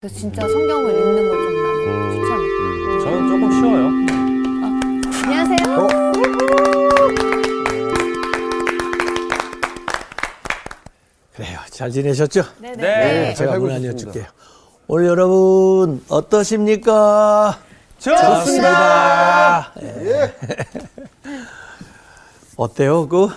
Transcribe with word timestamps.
그래서 0.00 0.14
진짜 0.16 0.46
성경을 0.48 0.92
읽는 0.92 1.28
걸 1.28 1.42
좀 1.42 1.54
나는 1.60 2.12
추천해. 2.12 2.44
음, 2.46 3.00
저는 3.00 3.28
조금 3.28 3.50
쉬워요. 3.52 3.84
안녕하세요. 5.24 5.68
그래요. 11.34 11.58
잘 11.70 11.90
지내셨죠? 11.90 12.42
네네. 12.60 12.76
네. 12.76 13.34
제가 13.34 13.52
살고 13.52 13.66
문 13.66 13.74
있습니다. 13.76 13.90
알려줄게요. 13.90 14.24
오늘 14.88 15.06
여러분 15.06 16.02
어떠십니까? 16.08 17.58
좋습니다. 17.98 19.72
예. 19.82 20.34
어때요? 22.56 23.08
그 23.08 23.28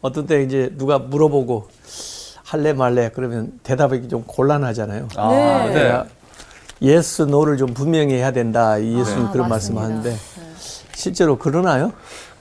어떤 0.00 0.26
때 0.26 0.42
이제 0.42 0.70
누가 0.76 0.98
물어보고 0.98 1.68
할래 2.44 2.72
말래 2.72 3.10
그러면 3.14 3.52
대답하기 3.62 4.08
좀 4.08 4.22
곤란하잖아요. 4.26 5.08
아, 5.16 5.28
네. 5.68 5.74
네. 5.74 6.02
yes 6.82 7.22
no를 7.22 7.56
좀 7.56 7.72
분명히 7.72 8.14
해야 8.14 8.30
된다. 8.32 8.76
이 8.76 8.98
예수님 8.98 9.26
아, 9.26 9.30
그런. 9.32 9.48
말씀하는데 9.48 10.14
실제로 10.94 11.38
그러나요? 11.38 11.92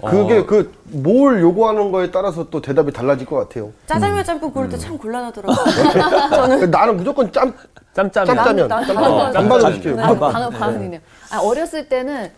그게 0.05 0.43
그뭘 0.45 1.39
요구하는 1.41 1.89
거에 1.93 2.11
따라서 2.11 2.49
또 2.49 2.61
대답이 2.61 2.91
달라질 2.91 3.25
것 3.25 3.37
같아요. 3.37 3.71
짜장면 3.87 4.25
짬뽕 4.25 4.51
고를 4.51 4.67
때 4.67 4.77
참 4.77 4.97
곤란하더라고요. 4.97 6.29
저는 6.31 6.69
나는 6.71 6.97
무조건 6.97 7.31
짬. 7.31 7.53
짬짜면 7.95 8.37
어, 8.37 8.67
난- 8.67 8.83
반반으로 8.87 9.61
짬짬이. 9.61 9.75
시켜요. 9.75 9.95
방금 10.19 10.59
반응이네요. 10.59 10.99
아, 11.31 11.37
어렸을 11.39 11.87
때는 11.87 12.29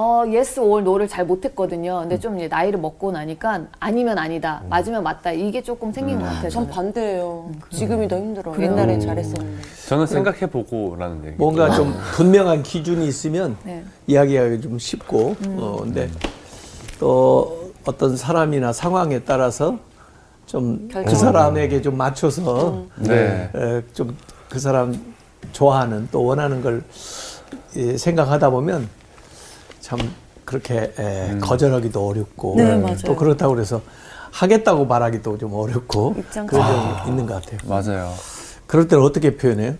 어 0.00 0.22
yes 0.30 0.60
or 0.60 0.84
no를 0.84 1.08
잘 1.08 1.24
못했거든요. 1.26 1.98
근데 2.02 2.20
좀 2.20 2.36
이제 2.36 2.46
나이를 2.46 2.78
먹고 2.78 3.10
나니까 3.10 3.62
아니면 3.80 4.16
아니다, 4.16 4.62
맞으면 4.70 5.02
맞다 5.02 5.32
이게 5.32 5.60
조금 5.60 5.90
생긴 5.92 6.20
것 6.20 6.24
같아요. 6.26 6.42
전 6.50 6.62
저는. 6.62 6.70
반대예요. 6.70 7.50
지금이 7.70 8.06
더 8.06 8.16
힘들어 8.16 8.54
요. 8.54 8.62
옛날엔 8.62 9.00
잘했었는데. 9.00 9.62
저는 9.88 10.06
생각해보고라는 10.06 11.24
얘기. 11.24 11.36
뭔가 11.36 11.74
좀 11.74 11.92
분명한 12.14 12.62
기준이 12.62 13.08
있으면 13.08 13.56
네. 13.64 13.82
이야기하기 14.06 14.60
좀 14.60 14.78
쉽고 14.78 15.34
어 15.56 15.78
근데 15.82 16.08
또 17.00 17.72
어떤 17.84 18.16
사람이나 18.16 18.72
상황에 18.72 19.18
따라서 19.24 19.78
좀 20.46 20.86
그 20.86 20.94
결정. 20.94 21.14
사람에게 21.16 21.82
좀 21.82 21.96
맞춰서 21.96 22.84
네. 23.00 23.50
좀 23.94 24.14
그 24.48 24.58
사람 24.60 24.94
좋아하는 25.52 26.08
또 26.10 26.24
원하는 26.24 26.62
걸 26.62 26.82
예, 27.76 27.98
생각하다 27.98 28.48
보면 28.48 28.88
참 29.88 29.98
그렇게 30.44 30.92
에, 30.98 31.38
거절하기도 31.40 32.06
어렵고 32.06 32.54
네. 32.58 32.96
또 33.06 33.16
그렇다고 33.16 33.54
그래서 33.54 33.80
하겠다고 34.32 34.84
말하기도 34.84 35.38
좀 35.38 35.54
어렵고 35.54 36.14
그런 36.30 36.46
점이 36.48 37.08
있는 37.10 37.24
것 37.24 37.42
같아요. 37.42 37.58
맞아요. 37.66 38.12
그럴 38.66 38.86
때는 38.86 39.02
어떻게 39.02 39.34
표현해요? 39.38 39.74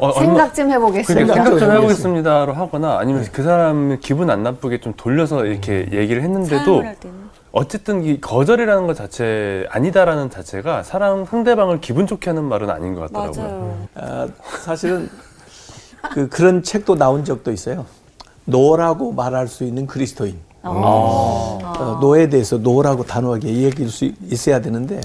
어, 0.00 0.12
생각 0.18 0.52
좀 0.56 0.72
해보겠습니다. 0.72 1.34
생각 1.34 1.50
좀좀 1.50 1.70
해보겠습니다로 1.70 2.52
하거나 2.52 2.98
아니면 2.98 3.24
그 3.32 3.44
사람 3.44 3.96
기분 4.00 4.28
안 4.28 4.42
나쁘게 4.42 4.80
좀 4.80 4.92
돌려서 4.96 5.44
이렇게 5.44 5.86
얘기를 5.92 6.20
했는데도. 6.22 6.82
어쨌든 7.52 8.02
이 8.02 8.18
거절이라는 8.18 8.86
것 8.86 8.96
자체 8.96 9.66
아니다라는 9.70 10.30
자체가 10.30 10.82
사람 10.82 11.26
상대방을 11.26 11.80
기분 11.82 12.06
좋게 12.06 12.30
하는 12.30 12.44
말은 12.44 12.70
아닌 12.70 12.94
것 12.94 13.12
같더라고요. 13.12 13.44
맞아요. 13.44 13.88
아, 13.94 14.28
사실은 14.64 15.10
그 16.14 16.28
그런 16.30 16.62
책도 16.62 16.96
나온 16.96 17.24
적도 17.26 17.52
있어요. 17.52 17.84
no라고 18.44 19.12
말할 19.12 19.48
수 19.48 19.64
있는 19.64 19.86
그리스도인. 19.86 20.36
어, 20.64 21.98
no에 22.00 22.28
대해서 22.28 22.56
no라고 22.56 23.04
단호하게 23.04 23.48
얘기할 23.48 23.90
수 23.90 24.12
있어야 24.30 24.60
되는데 24.60 25.00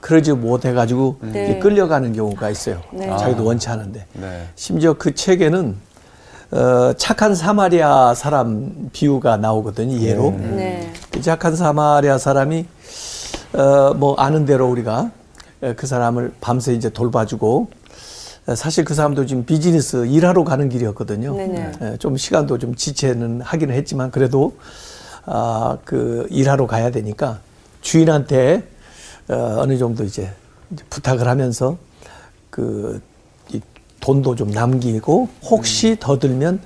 그러지 0.00 0.32
못해가지고 0.32 1.16
네. 1.20 1.58
끌려가는 1.60 2.12
경우가 2.12 2.50
있어요. 2.50 2.82
네. 2.92 3.06
자기도 3.16 3.44
원치 3.44 3.68
않은데. 3.68 4.04
네. 4.12 4.48
심지어 4.54 4.94
그 4.94 5.14
책에는 5.14 5.76
어, 6.50 6.92
착한 6.98 7.34
사마리아 7.34 8.12
사람 8.14 8.90
비유가 8.92 9.38
나오거든요. 9.38 9.98
예로. 9.98 10.32
네. 10.32 10.92
그 11.10 11.22
착한 11.22 11.56
사마리아 11.56 12.18
사람이 12.18 12.66
어, 13.54 13.94
뭐 13.94 14.14
아는 14.16 14.44
대로 14.44 14.68
우리가 14.68 15.10
에, 15.62 15.74
그 15.74 15.86
사람을 15.86 16.34
밤새 16.40 16.74
이제 16.74 16.90
돌봐주고 16.90 17.68
에, 17.70 17.81
사실 18.56 18.84
그 18.84 18.94
사람도 18.94 19.26
지금 19.26 19.44
비즈니스 19.44 20.04
일하러 20.06 20.44
가는 20.44 20.68
길이었거든요. 20.68 21.36
네네. 21.36 21.72
에, 21.80 21.96
좀 21.98 22.16
시간도 22.16 22.58
좀 22.58 22.74
지체는 22.74 23.40
하기는 23.40 23.74
했지만 23.74 24.10
그래도 24.10 24.56
아, 25.24 25.78
그 25.84 26.26
일하러 26.30 26.66
가야 26.66 26.90
되니까 26.90 27.38
주인한테 27.80 28.64
어, 29.28 29.56
어느 29.60 29.78
정도 29.78 30.02
이제 30.04 30.32
부탁을 30.90 31.28
하면서 31.28 31.76
그 32.50 33.00
이 33.52 33.60
돈도 34.00 34.34
좀 34.36 34.50
남기고 34.50 35.28
혹시 35.44 35.96
더 36.00 36.18
들면 36.18 36.60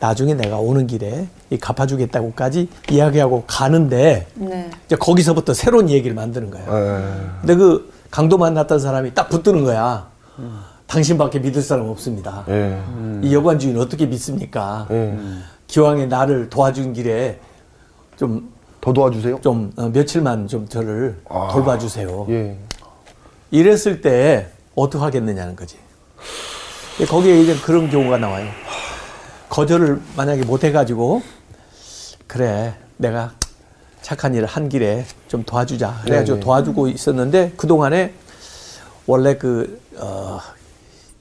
나중에 0.00 0.34
내가 0.34 0.58
오는 0.58 0.86
길에 0.86 1.28
이 1.50 1.56
갚아주겠다고까지 1.56 2.68
이야기하고 2.90 3.44
가는데 3.46 4.26
네. 4.34 4.70
이제 4.86 4.96
거기서부터 4.96 5.54
새로운 5.54 5.88
얘기를 5.88 6.14
만드는 6.14 6.50
거예요. 6.50 6.66
에, 6.66 7.40
근데 7.40 7.54
그 7.54 7.90
강도 8.10 8.36
만났던 8.36 8.78
사람이 8.80 9.14
딱 9.14 9.28
붙드는 9.30 9.64
거야. 9.64 10.06
당신밖에 10.86 11.38
믿을 11.40 11.62
사람 11.62 11.88
없습니다. 11.88 12.44
예. 12.48 12.80
이 13.22 13.34
여관 13.34 13.58
주인 13.58 13.78
어떻게 13.78 14.06
믿습니까? 14.06 14.86
예. 14.90 15.18
기왕에 15.66 16.06
나를 16.06 16.50
도와준 16.50 16.92
길에 16.92 17.40
좀, 18.16 18.52
더 18.80 18.92
도와주세요. 18.92 19.40
좀, 19.40 19.72
어, 19.76 19.88
며칠만 19.88 20.46
좀 20.46 20.68
저를 20.68 21.18
아. 21.28 21.48
돌봐주세요. 21.52 22.26
예. 22.28 22.58
이랬을 23.50 24.00
때 24.02 24.48
어떻게 24.74 25.02
하겠느냐는 25.02 25.56
거지. 25.56 25.76
거기에 27.08 27.40
이제 27.40 27.56
그런 27.56 27.90
경우가 27.90 28.18
나와요. 28.18 28.48
거절을 29.48 30.00
만약에 30.16 30.44
못 30.44 30.64
해가지고, 30.64 31.22
그래, 32.26 32.74
내가 32.96 33.32
착한 34.02 34.34
일을 34.34 34.46
한 34.46 34.68
길에 34.68 35.04
좀 35.28 35.42
도와주자. 35.44 36.00
그래가지고 36.04 36.36
네네. 36.36 36.44
도와주고 36.44 36.88
있었는데, 36.88 37.52
그 37.56 37.66
동안에 37.66 38.12
원래 39.06 39.36
그, 39.36 39.80
어, 39.96 40.38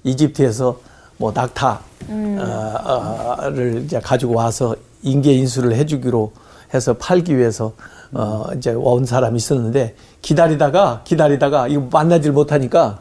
이집트에서 0.04 0.78
뭐 1.18 1.32
낙타, 1.32 1.80
어, 2.10 3.38
어, 3.40 3.50
를 3.50 3.84
이제 3.84 4.00
가지고 4.00 4.36
와서 4.36 4.76
인계 5.02 5.34
인수를 5.34 5.76
해주기로 5.76 6.32
해서 6.74 6.94
팔기 6.94 7.38
위해서 7.38 7.74
어, 8.12 8.46
이제 8.58 8.72
온 8.72 9.06
사람이 9.06 9.38
있었는데 9.38 9.96
기다리다가 10.22 11.02
기다리다가 11.04 11.68
이거 11.68 11.88
만나질 11.92 12.32
못하니까 12.32 13.00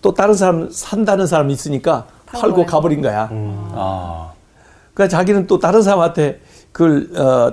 또 0.00 0.14
다른 0.14 0.34
사람 0.34 0.68
산다는 0.70 1.26
사람이 1.26 1.52
있으니까 1.52 2.06
팔고 2.26 2.66
가버린 2.66 3.02
거야. 3.02 3.28
아. 3.30 4.32
그러니까 4.94 5.16
자기는 5.16 5.46
또 5.46 5.58
다른 5.58 5.82
사람한테 5.82 6.40
그걸 6.72 7.08
어, 7.16 7.52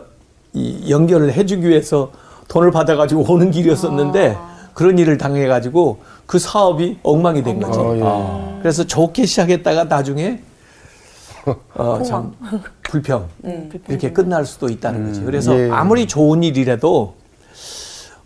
이 0.53 0.89
연결을 0.89 1.33
해주기 1.33 1.67
위해서 1.67 2.11
돈을 2.47 2.71
받아가지고 2.71 3.25
오는 3.31 3.51
길이었었는데 3.51 4.37
그런 4.73 4.97
일을 4.97 5.17
당해가지고 5.17 5.99
그 6.29 6.37
사업이 6.37 6.99
엉망이 7.01 7.41
된 7.41 7.59
거지. 7.59 7.79
아, 7.79 7.95
예. 7.95 8.01
아. 8.03 8.59
그래서 8.61 8.83
좋게 8.83 9.25
시작했다가 9.25 9.85
나중에 9.85 10.39
어, 11.73 11.99
참 12.05 12.35
불평 12.83 13.27
이렇게 13.87 14.13
끝날 14.13 14.45
수도 14.45 14.69
있다는 14.69 15.07
거지. 15.07 15.21
그래서 15.23 15.57
예. 15.59 15.71
아무리 15.71 16.05
좋은 16.05 16.43
일이라도 16.43 17.15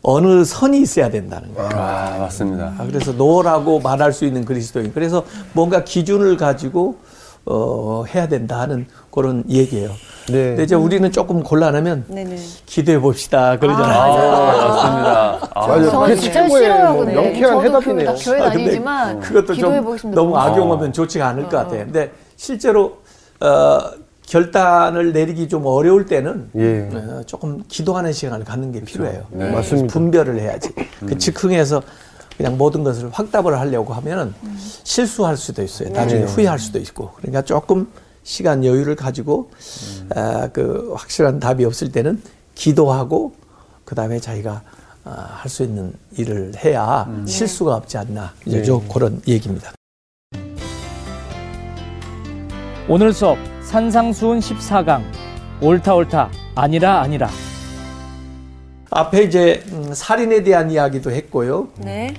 어느 0.02 0.44
선이 0.44 0.82
있어야 0.82 1.10
된다는 1.10 1.56
거야. 1.56 1.70
아, 1.70 2.18
맞습니다. 2.20 2.76
아, 2.78 2.86
그래서 2.86 3.14
노라고 3.14 3.80
말할 3.80 4.12
수 4.12 4.26
있는 4.26 4.44
그리스도인. 4.44 4.92
그래서 4.94 5.24
뭔가 5.54 5.86
기준을 5.86 6.36
가지고 6.36 6.98
어, 7.46 8.04
해야 8.14 8.28
된다 8.28 8.60
하는 8.60 8.86
그런 9.12 9.46
얘기예요. 9.48 9.92
네. 10.28 10.50
근데 10.50 10.64
이제 10.64 10.76
우리는 10.76 11.12
조금 11.12 11.44
곤란하면 11.44 12.06
네네. 12.08 12.38
기도해 12.66 13.00
봅시다 13.00 13.58
그러잖아요. 13.60 14.00
아, 14.00 14.68
맞습니다. 14.68 15.50
아, 15.54 15.68
맞아요. 15.68 15.92
저는 15.92 16.08
그게 16.08 16.16
진짜 16.22 16.42
최고의 16.44 16.64
싫어요. 16.64 16.94
뭐 16.94 17.06
근데 17.06 17.22
명쾌한 17.22 17.66
해답이네요. 17.66 18.14
그, 18.14 18.24
교회 18.24 18.40
아, 18.40 18.44
근데 18.50 18.64
다니지만 18.64 19.20
그것도 19.20 19.54
좀. 19.56 20.12
너무 20.12 20.38
악용하면 20.38 20.94
좋지가 20.94 21.28
않을 21.30 21.44
것 21.44 21.58
같아요. 21.58 21.86
근데 21.86 22.12
실제로 22.38 22.98
어, 23.42 23.80
결단을 24.26 25.12
내리기 25.12 25.50
좀 25.50 25.66
어려울 25.66 26.06
때는 26.06 26.50
예. 26.56 26.90
어, 26.94 27.24
조금 27.26 27.62
기도하는 27.68 28.14
시간을 28.14 28.46
갖는 28.46 28.72
게 28.72 28.82
필요해요. 28.82 29.24
네. 29.32 29.52
맞습니다. 29.52 29.92
분별을 29.94 30.40
해야지. 30.40 30.70
그 31.06 31.18
즉흥해서 31.18 31.82
그냥 32.38 32.58
모든 32.58 32.84
것을 32.84 33.10
확답을 33.12 33.60
하려고 33.60 33.94
하면은 33.94 34.34
실수할 34.84 35.38
수도 35.38 35.62
있어요. 35.62 35.90
나중에 35.90 36.24
후회할 36.24 36.58
수도 36.58 36.80
있고. 36.80 37.12
그러니까 37.18 37.42
조금 37.42 37.88
시간 38.24 38.64
여유를 38.66 38.96
가지고 38.96 39.52
아, 40.16 40.50
그 40.54 40.94
확실한 40.96 41.40
답이 41.40 41.66
없을 41.66 41.92
때는 41.92 42.22
기도하고 42.56 43.34
그 43.86 43.96
다음에 43.96 44.20
자기가 44.20 44.62
아, 45.06 45.12
할 45.34 45.50
수 45.50 45.64
있는 45.64 45.94
일을 46.18 46.54
해야 46.64 47.06
실수가 47.28 47.76
없지 47.76 47.98
않나. 47.98 48.34
이제 48.46 48.58
네. 48.60 48.64
저 48.64 48.82
그런 48.92 49.22
얘기입니다. 49.28 49.74
오늘 52.88 53.14
수업 53.14 53.38
산상수훈 53.64 54.40
14강 54.40 55.02
옳다 55.62 55.96
옳다 55.96 56.30
아니라 56.56 57.02
아니라 57.02 57.30
앞에 58.92 59.24
이제 59.24 59.64
음, 59.72 59.94
살인에 59.94 60.44
대한 60.44 60.70
이야기도 60.72 61.12
했고요. 61.12 61.68
네. 61.78 62.14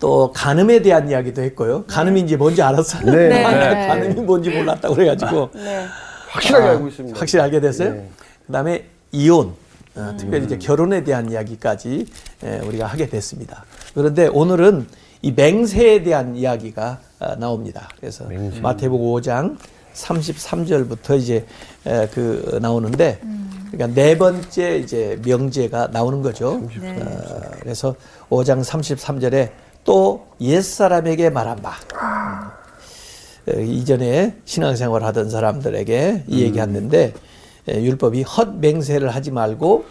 또 0.00 0.32
간음에 0.32 0.80
대한 0.82 1.08
이야기도 1.08 1.42
했고요. 1.42 1.84
간음이 1.84 2.22
이제 2.22 2.36
뭔지 2.36 2.62
알았어요. 2.62 3.04
네. 3.12 3.28
네. 3.28 3.86
간음이 3.86 4.14
뭔지 4.22 4.50
몰랐다고 4.50 4.94
그래가지고 4.94 5.50
네. 5.54 5.86
확실하게 6.30 6.66
아, 6.66 6.70
알고 6.70 6.88
있습니다. 6.88 7.20
확실히 7.20 7.44
알게 7.44 7.60
됐어요. 7.60 7.92
네. 7.92 8.08
그다음에 8.46 8.84
이혼, 9.12 9.52
어, 9.94 10.14
특별히 10.18 10.46
이제 10.46 10.56
결혼에 10.58 11.04
대한 11.04 11.30
이야기까지 11.30 12.06
에, 12.42 12.58
우리가 12.60 12.86
하게 12.86 13.08
됐습니다. 13.08 13.64
그런데 13.94 14.26
오늘은 14.26 14.86
이 15.22 15.32
맹세에 15.32 16.02
대한 16.02 16.34
이야기가 16.34 16.98
어, 17.20 17.36
나옵니다. 17.36 17.88
그래서 18.00 18.24
마태복음 18.62 19.06
5장 19.06 19.58
33절부터 19.94 21.18
이제 21.18 21.44
에, 21.86 22.08
그 22.14 22.58
나오는데 22.62 23.20
그러니까 23.70 24.00
네 24.00 24.16
번째 24.16 24.78
이제 24.78 25.20
명제가 25.24 25.88
나오는 25.92 26.22
거죠. 26.22 26.62
어, 26.62 27.40
그래서 27.60 27.94
5장 28.30 28.64
33절에 28.64 29.50
또 29.84 30.26
옛사람에게 30.40 31.30
말한 31.30 31.62
바 31.62 31.72
어, 33.48 33.52
이전에 33.60 34.36
신앙생활 34.44 35.02
하던 35.04 35.30
사람들에게 35.30 36.24
이 36.28 36.42
얘기했는데 36.42 37.14
에, 37.68 37.82
율법이 37.82 38.22
헛 38.22 38.56
맹세를 38.56 39.14
하지 39.14 39.30
말고 39.30 39.84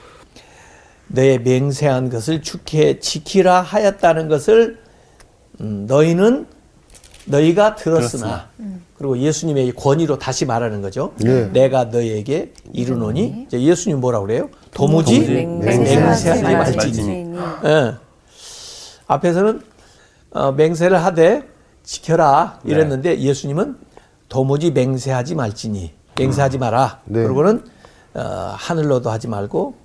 너의 1.08 1.40
맹세한 1.40 2.10
것을 2.10 2.42
죽게 2.42 3.00
지키라 3.00 3.62
하였다는 3.62 4.28
것을 4.28 4.80
음, 5.62 5.86
너희는 5.88 6.46
너희가 7.26 7.76
들었으나 7.76 8.50
그리고 8.98 9.18
예수님의 9.18 9.68
이 9.68 9.72
권위로 9.72 10.18
다시 10.20 10.46
말하는 10.46 10.82
거죠. 10.82 11.14
네. 11.18 11.50
내가 11.52 11.86
너희에게 11.86 12.54
이르노니 12.74 13.46
이제 13.48 13.62
예수님 13.62 14.00
뭐라 14.02 14.20
그래요? 14.22 14.50
도무지, 14.74 15.16
도무지 15.16 15.46
맹세하지. 15.46 16.42
말지니. 16.44 17.34
예. 17.66 17.94
앞에서는 19.08 19.62
어, 20.32 20.52
맹세를 20.52 21.04
하되 21.04 21.48
지켜라 21.84 22.60
이랬는데 22.64 23.20
예수님은 23.20 23.78
도무지 24.28 24.72
맹세하지 24.72 25.36
말지니 25.36 25.94
맹세하지 26.18 26.58
마라. 26.60 27.02
네. 27.06 27.24
그리고는 27.24 27.64
어, 28.14 28.22
하늘로도 28.56 29.10
하지 29.10 29.28
말고 29.28 29.76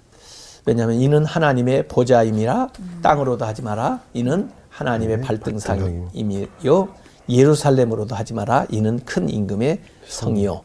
왜냐하면 0.67 0.97
이는 0.97 1.25
하나님의 1.25 1.89
보좌임이라 1.89 2.69
땅으로도 3.03 3.45
하지 3.45 3.63
마라. 3.63 4.01
이는 4.13 4.51
하나님의 4.71 5.21
발등상임이요 5.21 6.89
예루살렘으로도 7.29 8.15
하지 8.15 8.35
마라. 8.35 8.67
이는 8.71 9.01
큰 9.05 9.29
임금의 9.29 9.81
성이요 10.07 10.63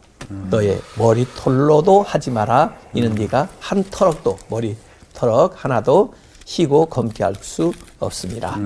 너의 0.49 0.79
머리털로도 0.97 2.01
하지 2.01 2.31
마라. 2.31 2.73
이는 2.93 3.15
네가 3.15 3.47
한 3.59 3.83
터럭도 3.83 4.37
머리 4.49 4.75
터럭 5.13 5.63
하나도 5.63 6.13
희고 6.49 6.87
검게 6.87 7.23
할 7.23 7.35
수 7.41 7.71
없습니다. 7.99 8.57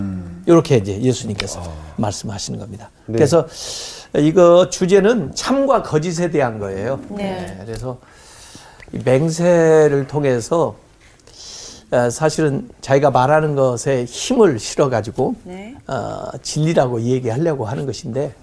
이렇게 0.45 0.77
이제 0.77 1.01
예수님께서 1.01 1.62
말씀하시는 1.97 2.57
겁니다. 2.57 2.89
그래서 3.07 3.45
이거 4.18 4.69
주제는 4.69 5.35
참과 5.35 5.83
거짓에 5.83 6.31
대한 6.31 6.59
거예요. 6.59 7.01
네. 7.09 7.57
그래서 7.65 8.00
이 8.94 9.00
맹세를 9.03 10.07
통해서 10.07 10.75
어, 11.91 12.09
사실은 12.09 12.69
자기가 12.80 13.12
말하는 13.12 13.56
것에 13.56 14.06
힘을 14.06 14.59
실어 14.59 14.89
가지고 14.89 15.36
네. 15.44 15.75
어, 15.88 16.29
진리라고 16.41 17.01
얘기하려고 17.01 17.65
하는 17.65 17.86
것인데 17.86 18.33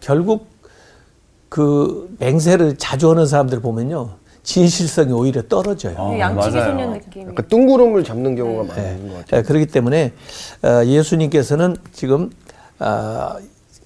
결국 0.00 0.48
그 1.48 2.12
맹세를 2.18 2.78
자주 2.78 3.10
하는 3.10 3.26
사람들 3.26 3.60
보면요 3.60 4.16
진실성이 4.44 5.10
오히려 5.12 5.42
떨어져요. 5.42 5.96
어, 5.98 6.18
양치기 6.18 6.54
맞아요. 6.56 6.70
소년 6.70 6.92
느낌. 6.92 7.28
약간 7.28 7.48
뜬구름을 7.48 8.04
잡는 8.04 8.36
경우가 8.36 8.74
네. 8.74 8.82
많은 8.82 9.08
것 9.08 9.14
같아요. 9.18 9.38
예, 9.38 9.42
그렇기 9.42 9.66
때문에 9.66 10.12
어, 10.62 10.84
예수님께서는 10.84 11.76
지금 11.92 12.30
어, 12.78 13.36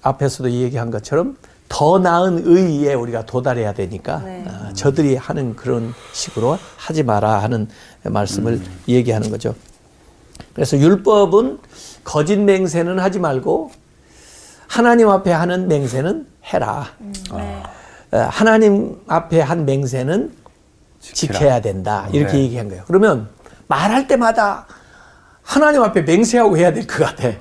앞에서도 0.01 0.51
얘기한 0.51 0.91
것처럼 0.91 1.37
더 1.69 1.99
나은 1.99 2.43
의의에 2.45 2.93
우리가 2.93 3.25
도달해야 3.25 3.73
되니까 3.73 4.19
네. 4.19 4.43
어, 4.47 4.73
저들이 4.73 5.15
하는 5.15 5.55
그런 5.55 5.93
식으로 6.11 6.57
하지 6.77 7.03
마라 7.03 7.41
하는 7.41 7.67
말씀을 8.03 8.59
얘기하는 8.87 9.31
거죠. 9.31 9.55
그래서 10.53 10.77
율법은 10.77 11.59
거짓 12.03 12.37
맹세는 12.37 12.99
하지 12.99 13.19
말고 13.19 13.71
하나님 14.67 15.09
앞에 15.09 15.31
하는 15.31 15.69
맹세는 15.69 16.27
해라. 16.53 16.87
네. 16.99 17.63
어, 18.11 18.17
하나님 18.29 18.99
앞에 19.07 19.39
한 19.39 19.65
맹세는 19.65 20.33
지켜야 20.99 21.61
된다. 21.61 22.07
이렇게 22.11 22.33
네. 22.33 22.39
얘기한 22.43 22.67
거예요. 22.69 22.83
그러면 22.87 23.27
말할 23.67 24.07
때마다 24.07 24.65
하나님 25.41 25.81
앞에 25.83 26.01
맹세하고 26.03 26.57
해야 26.57 26.71
될 26.73 26.85
것 26.85 27.03
같아. 27.05 27.27
예? 27.29 27.37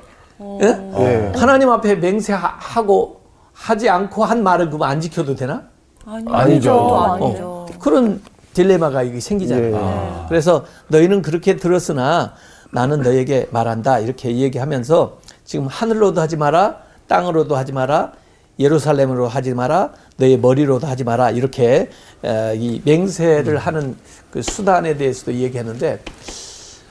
네. 0.60 1.32
하나님 1.36 1.70
앞에 1.70 1.96
맹세하고 1.96 3.20
하지 3.52 3.88
않고 3.88 4.24
한 4.24 4.42
말은 4.42 4.70
그거 4.70 4.84
안 4.84 5.00
지켜도 5.00 5.34
되나? 5.34 5.64
아니죠. 6.06 6.32
아니죠. 6.34 6.96
아니죠. 7.04 7.44
어, 7.44 7.66
그런 7.80 8.22
딜레마가 8.54 9.02
이게 9.02 9.20
생기잖아요. 9.20 9.76
예. 9.76 10.26
그래서 10.28 10.64
너희는 10.88 11.22
그렇게 11.22 11.56
들었으나 11.56 12.34
나는 12.72 13.02
너에게 13.02 13.48
말한다. 13.50 13.98
이렇게 13.98 14.36
얘기하면서 14.36 15.18
지금 15.44 15.66
하늘로도 15.66 16.20
하지 16.20 16.36
마라, 16.36 16.76
땅으로도 17.08 17.56
하지 17.56 17.72
마라, 17.72 18.12
예루살렘으로 18.58 19.28
하지 19.28 19.54
마라, 19.54 19.92
너의 20.16 20.38
머리로도 20.38 20.86
하지 20.86 21.04
마라. 21.04 21.30
이렇게 21.30 21.90
에, 22.24 22.54
이 22.56 22.82
맹세를 22.84 23.58
하는 23.58 23.96
그 24.30 24.42
수단에 24.42 24.96
대해서도 24.96 25.34
얘기했는데 25.34 26.00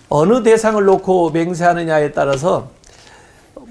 어느 0.09 0.41
대상을 0.43 0.81
놓고 0.83 1.31
맹세하느냐에 1.31 2.13
따라서 2.13 2.69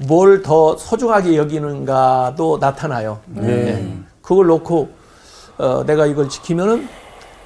뭘 0.06 0.42
더 0.42 0.76
소중하게 0.76 1.36
여기는가도 1.36 2.58
나타나요. 2.60 3.20
네. 3.26 3.96
그걸 4.20 4.46
놓고 4.46 4.90
어, 5.58 5.84
내가 5.86 6.04
이걸 6.04 6.28
지키면은 6.28 6.86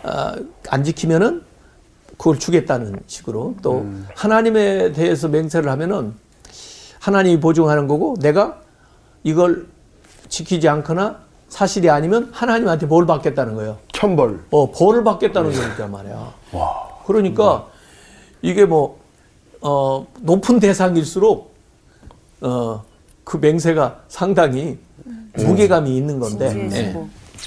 어, 0.03 0.33
안 0.69 0.83
지키면은 0.83 1.43
그걸 2.19 2.39
주겠다는 2.39 2.99
식으로 3.07 3.55
또 3.63 3.87
하나님에 4.17 4.93
대해서 4.93 5.29
맹세를 5.29 5.71
하면은 5.71 6.13
하나님이 6.99 7.39
보증하는 7.41 7.87
거고 7.87 8.17
내가 8.21 8.59
이걸 9.23 9.67
지키지 10.31 10.69
않거나 10.69 11.19
사실이 11.51 11.91
아니면 11.91 12.31
하나님한테 12.33 12.87
뭘 12.87 13.05
받겠다는 13.07 13.57
거예요. 13.57 13.77
천벌. 13.93 14.45
어, 14.51 14.71
벌을 14.71 15.05
받겠다는 15.05 15.53
거니까 15.53 15.87
말이야. 15.89 16.33
그러니까 17.05 17.67
이게 18.41 18.65
뭐, 18.65 18.99
어, 19.61 20.07
높은 20.21 20.61
대상일수록, 20.61 21.53
어, 22.41 22.83
그 23.25 23.37
맹세가 23.37 24.05
상당히 24.09 24.79
무게감이 25.35 25.95
있는 25.95 26.19
건데. 26.19 26.71
예, 26.73 26.95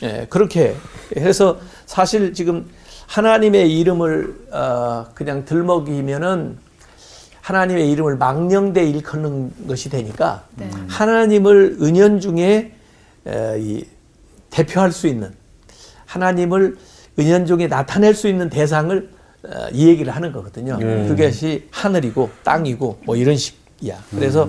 예, 0.03 0.27
그렇게 0.29 0.75
해서 1.15 1.57
사실 1.85 2.33
지금 2.33 2.69
하나님의 3.07 3.79
이름을, 3.79 4.47
어, 4.51 5.05
그냥 5.13 5.45
들먹이면은 5.45 6.57
하나님의 7.43 7.91
이름을 7.91 8.15
망령되 8.15 8.89
일컫는 8.89 9.67
것이 9.67 9.89
되니까 9.89 10.45
네. 10.55 10.69
하나님을 10.87 11.77
은연 11.81 12.21
중에 12.21 12.71
에, 13.27 13.59
이, 13.59 13.85
대표할 14.49 14.93
수 14.93 15.07
있는 15.07 15.33
하나님을 16.05 16.77
은연 17.19 17.45
중에 17.45 17.67
나타낼 17.67 18.15
수 18.15 18.29
있는 18.29 18.49
대상을 18.49 19.09
어, 19.43 19.67
이 19.73 19.89
얘기를 19.89 20.15
하는 20.15 20.31
거거든요. 20.31 20.77
그것이 21.09 21.67
하늘이고 21.69 22.29
땅이고 22.43 22.99
뭐 23.03 23.17
이런 23.17 23.35
식이야. 23.35 24.01
그래서 24.11 24.47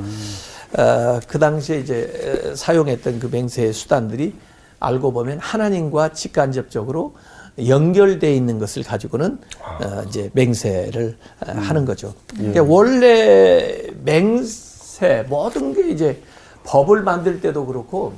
어, 0.78 1.18
그 1.26 1.40
당시에 1.40 1.80
이제 1.80 2.12
에, 2.44 2.54
사용했던 2.54 3.18
그 3.18 3.26
맹세의 3.26 3.72
수단들이 3.72 4.34
알고 4.78 5.12
보면 5.12 5.40
하나님과 5.40 6.10
직간접적으로 6.10 7.16
연결돼 7.58 8.34
있는 8.34 8.58
것을 8.58 8.82
가지고는 8.82 9.38
어, 9.62 10.02
이제 10.08 10.30
맹세를 10.32 11.16
어, 11.46 11.52
하는 11.52 11.84
거죠. 11.84 12.14
그러니까 12.36 12.62
원래 12.64 13.80
맹세 14.04 15.24
모든 15.28 15.72
게 15.72 15.88
이제 15.90 16.20
법을 16.64 17.02
만들 17.02 17.40
때도 17.40 17.66
그렇고 17.66 18.14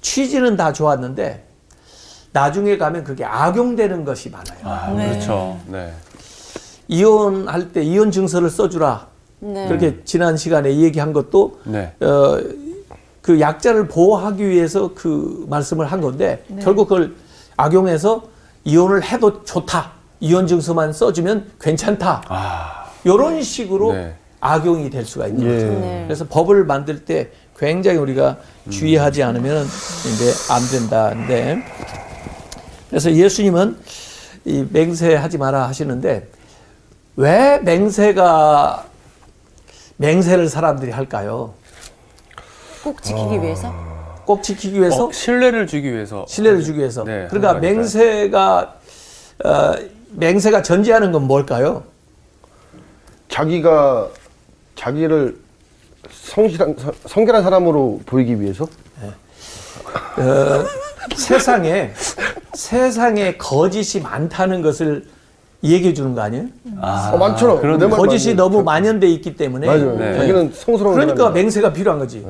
취지는 0.00 0.56
다 0.56 0.72
좋았는데 0.72 1.44
나중에 2.32 2.78
가면 2.78 3.04
그게 3.04 3.24
악용되는 3.24 4.04
것이 4.04 4.30
많아요. 4.30 4.58
아, 4.62 4.90
네. 4.96 5.10
그렇죠. 5.10 5.58
네. 5.66 5.92
이혼할 6.88 7.72
때 7.72 7.82
이혼 7.82 8.10
증서를 8.10 8.50
써주라. 8.50 9.08
네. 9.40 9.68
그렇게 9.68 10.00
지난 10.04 10.36
시간에 10.36 10.74
얘기한 10.76 11.12
것도 11.12 11.60
네. 11.64 11.92
어, 12.00 12.40
그 13.20 13.40
약자를 13.40 13.88
보호하기 13.88 14.46
위해서 14.46 14.90
그 14.94 15.46
말씀을 15.48 15.86
한 15.86 16.00
건데 16.00 16.44
결국 16.62 16.88
그걸 16.88 17.14
악용해서 17.56 18.33
이혼을 18.64 19.02
해도 19.04 19.44
좋다. 19.44 19.92
이혼 20.20 20.46
증서만 20.46 20.92
써주면 20.92 21.52
괜찮다. 21.60 22.22
아, 22.28 22.86
이런 23.04 23.42
식으로 23.42 23.92
네. 23.92 24.16
악용이 24.40 24.90
될 24.90 25.04
수가 25.04 25.26
있는 25.26 25.46
예. 25.46 25.54
거죠. 25.54 25.80
네. 25.80 26.04
그래서 26.06 26.26
법을 26.26 26.64
만들 26.64 27.04
때 27.04 27.30
굉장히 27.58 27.98
우리가 27.98 28.38
주의하지 28.70 29.22
않으면 29.22 29.64
이제 29.64 30.32
안 30.52 30.62
된다는데 30.70 31.62
그래서 32.88 33.12
예수님은 33.12 33.78
이 34.44 34.66
맹세하지 34.70 35.38
마라 35.38 35.66
하시는데 35.68 36.28
왜 37.16 37.58
맹세가 37.62 38.86
맹세를 39.96 40.48
사람들이 40.48 40.90
할까요? 40.90 41.54
꼭 42.82 43.02
지키기 43.02 43.40
위해서? 43.40 43.72
꼭 44.24 44.42
지키기 44.42 44.80
위해서 44.80 45.06
어, 45.06 45.12
신뢰를 45.12 45.66
주기 45.66 45.92
위해서 45.92 46.24
신뢰를 46.28 46.62
주기 46.62 46.78
위해서. 46.78 47.04
네, 47.04 47.26
그러니까. 47.30 47.54
맹세가 47.54 48.74
어, 49.44 49.72
맹세가 50.12 50.62
전제하는 50.62 51.12
건 51.12 51.24
뭘까요? 51.26 51.82
자기가 53.28 54.08
자기를 54.76 55.36
성실한 56.10 56.76
성- 56.78 56.92
성결한 57.06 57.42
사람으로 57.42 58.00
보이기 58.06 58.40
위해서 58.40 58.64
어, 60.16 60.64
세상에 61.16 61.92
세상에 62.54 63.36
거짓이 63.36 64.00
많다는 64.02 64.62
것을 64.62 65.04
얘기해 65.62 65.94
주는 65.94 66.14
거 66.14 66.20
아니에요? 66.20 66.44
아, 66.80 67.10
어, 67.14 67.16
많죠. 67.18 67.60
거짓이 67.90 68.34
맞아요. 68.34 68.36
너무 68.36 68.58
자- 68.58 68.62
만연돼 68.64 69.08
있기 69.08 69.36
때문에 69.36 69.66
맞아요. 69.66 69.96
네. 69.96 70.16
자기는 70.18 70.52
성스러운 70.54 70.94
그러니까 70.94 71.16
사람이다. 71.16 71.30
맹세가 71.30 71.72
필요한 71.72 71.98
거지. 71.98 72.24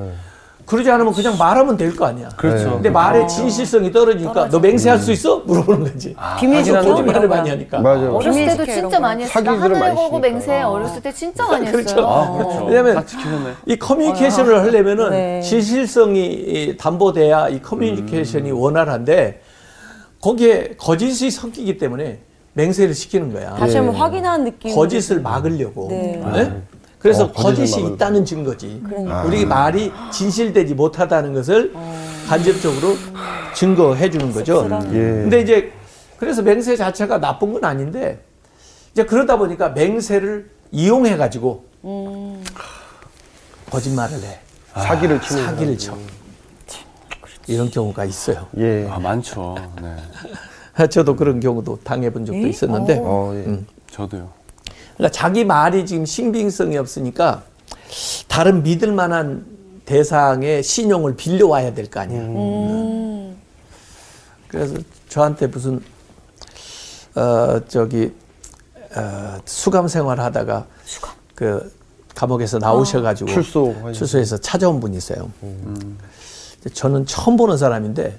그러지 0.66 0.90
않으면 0.90 1.12
그냥 1.12 1.36
말하면 1.38 1.76
될 1.76 1.94
거 1.94 2.06
아니야. 2.06 2.28
그렇죠. 2.36 2.72
근데 2.72 2.88
말의 2.90 3.28
진실성이 3.28 3.92
떨어지니까 3.92 4.48
너 4.48 4.58
맹세할 4.58 4.98
수 4.98 5.12
있어? 5.12 5.40
물어보는 5.40 5.92
거지. 5.92 6.16
비밀 6.40 6.64
지켜? 6.64 6.80
거짓말을 6.82 7.28
많이 7.28 7.50
하니까. 7.50 7.80
맞아요. 7.80 8.14
어렸을 8.16 8.46
때도 8.46 8.64
진짜 8.64 8.88
거. 8.96 9.00
많이. 9.00 9.22
나 9.24 9.28
사기들을 9.28 9.76
하늘 9.80 9.96
치니까. 9.96 10.18
맹세 10.20 10.62
어렸을 10.62 11.02
때 11.02 11.12
진짜 11.12 11.46
많이 11.46 11.66
그렇죠. 11.70 11.90
했어요. 11.90 12.06
아, 12.06 12.32
그렇죠. 12.32 12.64
왜냐면. 12.64 13.04
이 13.66 13.76
커뮤니케이션을 13.76 14.60
하려면은 14.62 15.10
네. 15.10 15.40
진실성이 15.42 16.26
이 16.32 16.76
담보돼야 16.78 17.48
이 17.50 17.60
커뮤니케이션이 17.60 18.50
원활한데 18.50 19.40
거기에 20.20 20.74
거짓이 20.78 21.30
섞이기 21.30 21.76
때문에 21.78 22.20
맹세를 22.54 22.94
시키는 22.94 23.32
거야. 23.32 23.54
다시 23.56 23.76
한번 23.76 23.96
확인하는 23.96 24.44
느낌. 24.46 24.74
거짓을 24.74 25.20
막으려고. 25.20 25.88
네. 25.90 26.22
네? 26.32 26.52
그래서 27.04 27.24
어, 27.24 27.32
거짓이. 27.32 27.82
있다는 27.84 28.24
증거지. 28.24 28.80
그러니까. 28.82 29.24
우리 29.24 29.44
말이 29.44 29.92
진실되지 30.10 30.72
못하다는 30.72 31.34
것을 31.34 31.74
간접적으로 32.26 32.96
증거해 33.54 34.08
주는 34.08 34.32
거죠. 34.32 34.62
씁쓸하네. 34.62 34.88
예. 34.88 35.00
근데 35.20 35.42
이제 35.42 35.70
그래서 36.16 36.40
맹세 36.40 36.74
자체가 36.78 37.20
나쁜 37.20 37.52
건 37.52 37.62
아닌데 37.66 38.24
이제 38.92 39.04
그러다 39.04 39.36
보니까 39.36 39.68
맹세를 39.68 40.48
이용해 40.72 41.18
가지고 41.18 41.66
음. 41.84 42.42
거짓말을 43.70 44.22
해. 44.22 44.40
사기를 44.72 45.20
치는 45.20 45.44
사기를. 45.44 45.76
쳐. 45.76 45.98
이런 47.46 47.70
경우가 47.70 48.06
있어요. 48.06 48.46
예. 48.56 48.88
아 48.90 48.98
많죠. 48.98 49.56
네. 49.82 50.86
저도 50.88 51.16
그런 51.16 51.38
경우도 51.38 51.80
당해본 51.84 52.24
적도 52.24 52.46
있었는데, 52.46 52.98
어, 53.04 53.32
예. 53.34 53.40
음. 53.40 53.66
저도요. 53.90 54.43
그러니까 54.96 55.10
자기 55.12 55.44
말이 55.44 55.84
지금 55.86 56.06
신빙성이 56.06 56.76
없으니까 56.78 57.42
다른 58.28 58.62
믿을 58.62 58.92
만한 58.92 59.44
대상의 59.84 60.62
신용을 60.62 61.16
빌려와야 61.16 61.74
될 61.74 61.86
거 61.90 62.00
아니야. 62.00 62.20
음. 62.22 63.36
그래서 64.48 64.76
저한테 65.08 65.48
무슨 65.48 65.80
어 67.16 67.60
저기 67.68 68.12
어, 68.96 69.38
수감 69.44 69.88
생활 69.88 70.20
하다가 70.20 70.66
그 71.34 71.72
감옥에서 72.14 72.58
나오셔가지고 72.58 73.30
출소. 73.30 73.74
출소해서 73.92 74.38
찾아온 74.38 74.80
분이 74.80 74.96
있어요. 74.96 75.30
이제 76.60 76.70
저는 76.70 77.04
처음 77.06 77.36
보는 77.36 77.56
사람인데 77.58 78.16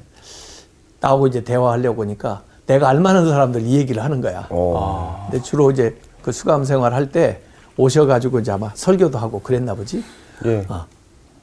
나하고 1.00 1.28
이제 1.28 1.44
대화하려고 1.44 2.04
하니까 2.04 2.44
내가 2.68 2.90
알만한 2.90 3.28
사람들 3.30 3.62
이 3.62 3.76
얘기를 3.78 4.04
하는 4.04 4.22
거야. 4.22 4.48
어. 4.50 5.28
근데 5.32 5.44
주로 5.44 5.72
이제 5.72 5.96
그 6.26 6.32
수감 6.32 6.64
생활 6.64 6.92
할 6.96 7.12
때 7.12 7.40
오셔가지고 7.78 8.40
이제 8.40 8.52
아마 8.52 8.72
설교도 8.74 9.20
하고 9.20 9.40
그랬나 9.42 9.76
보지. 9.76 10.04
예. 10.46 10.66
어, 10.68 10.88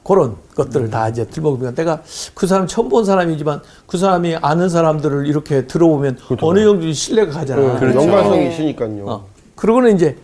그런 0.03 0.35
것들을 0.55 0.89
다 0.89 1.07
이제 1.07 1.25
들먹으면 1.25 1.73
내가 1.73 2.01
그 2.33 2.47
사람 2.47 2.67
처음 2.67 2.89
본 2.89 3.05
사람이지만 3.05 3.61
그 3.87 3.97
사람이 3.97 4.35
아는 4.41 4.67
사람들을 4.67 5.25
이렇게 5.27 5.67
들어보면 5.67 6.17
어느 6.41 6.63
정도 6.65 6.91
신뢰가 6.91 7.31
가잖아. 7.31 7.79
그 7.79 7.85
연관성이 7.95 8.39
네. 8.39 8.51
있으니까요. 8.51 9.05
어. 9.07 9.25
그러고는 9.55 9.95
이제 9.95 10.17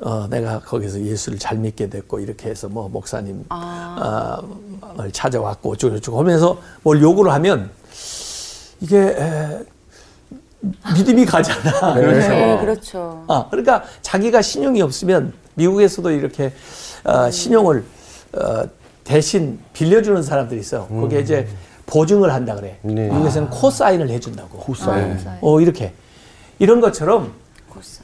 어, 0.00 0.28
내가 0.28 0.60
거기서 0.60 1.00
예수를 1.00 1.40
잘 1.40 1.58
믿게 1.58 1.88
됐고 1.88 2.20
이렇게 2.20 2.50
해서 2.50 2.68
뭐 2.68 2.88
목사님 2.88 3.44
아. 3.48 4.40
어, 4.82 5.02
을 5.02 5.10
찾아왔고 5.10 5.72
어쩌고저쩌고 5.72 6.16
하면서 6.20 6.58
뭘 6.84 7.02
요구를 7.02 7.32
하면 7.32 7.70
이게 8.80 8.98
에, 8.98 9.58
믿음이 10.96 11.24
가잖아. 11.24 11.94
네, 11.94 12.58
그렇죠. 12.60 13.24
아, 13.28 13.46
그러니까 13.50 13.84
자기가 14.02 14.42
신용이 14.42 14.82
없으면 14.82 15.32
미국에서도 15.54 16.10
이렇게 16.10 16.52
어, 17.04 17.30
신용을 17.30 17.84
어, 18.34 18.64
대신 19.04 19.58
빌려주는 19.72 20.22
사람들이 20.22 20.60
있어요. 20.60 20.86
거기에 20.88 21.20
이제 21.20 21.48
보증을 21.86 22.32
한다 22.32 22.54
그래. 22.54 22.78
네. 22.82 23.08
미국에서는 23.08 23.50
cosign을 23.50 24.10
해준다고. 24.10 24.58
cosign. 24.58 25.16
네. 25.16 25.38
어 25.40 25.60
이렇게 25.60 25.92
이런 26.58 26.80
것처럼 26.80 27.32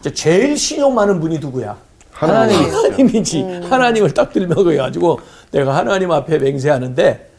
이제 0.01 0.13
제일 0.15 0.57
신용 0.57 0.95
많은 0.95 1.21
분이 1.21 1.41
누구야? 1.41 1.77
하나님. 2.11 2.57
하나님이지. 2.73 3.43
하나님을 3.69 4.15
딱 4.15 4.33
들먹어가지고 4.33 5.21
내가 5.51 5.77
하나님 5.77 6.13
앞에 6.13 6.39
맹세하는데, 6.39 7.31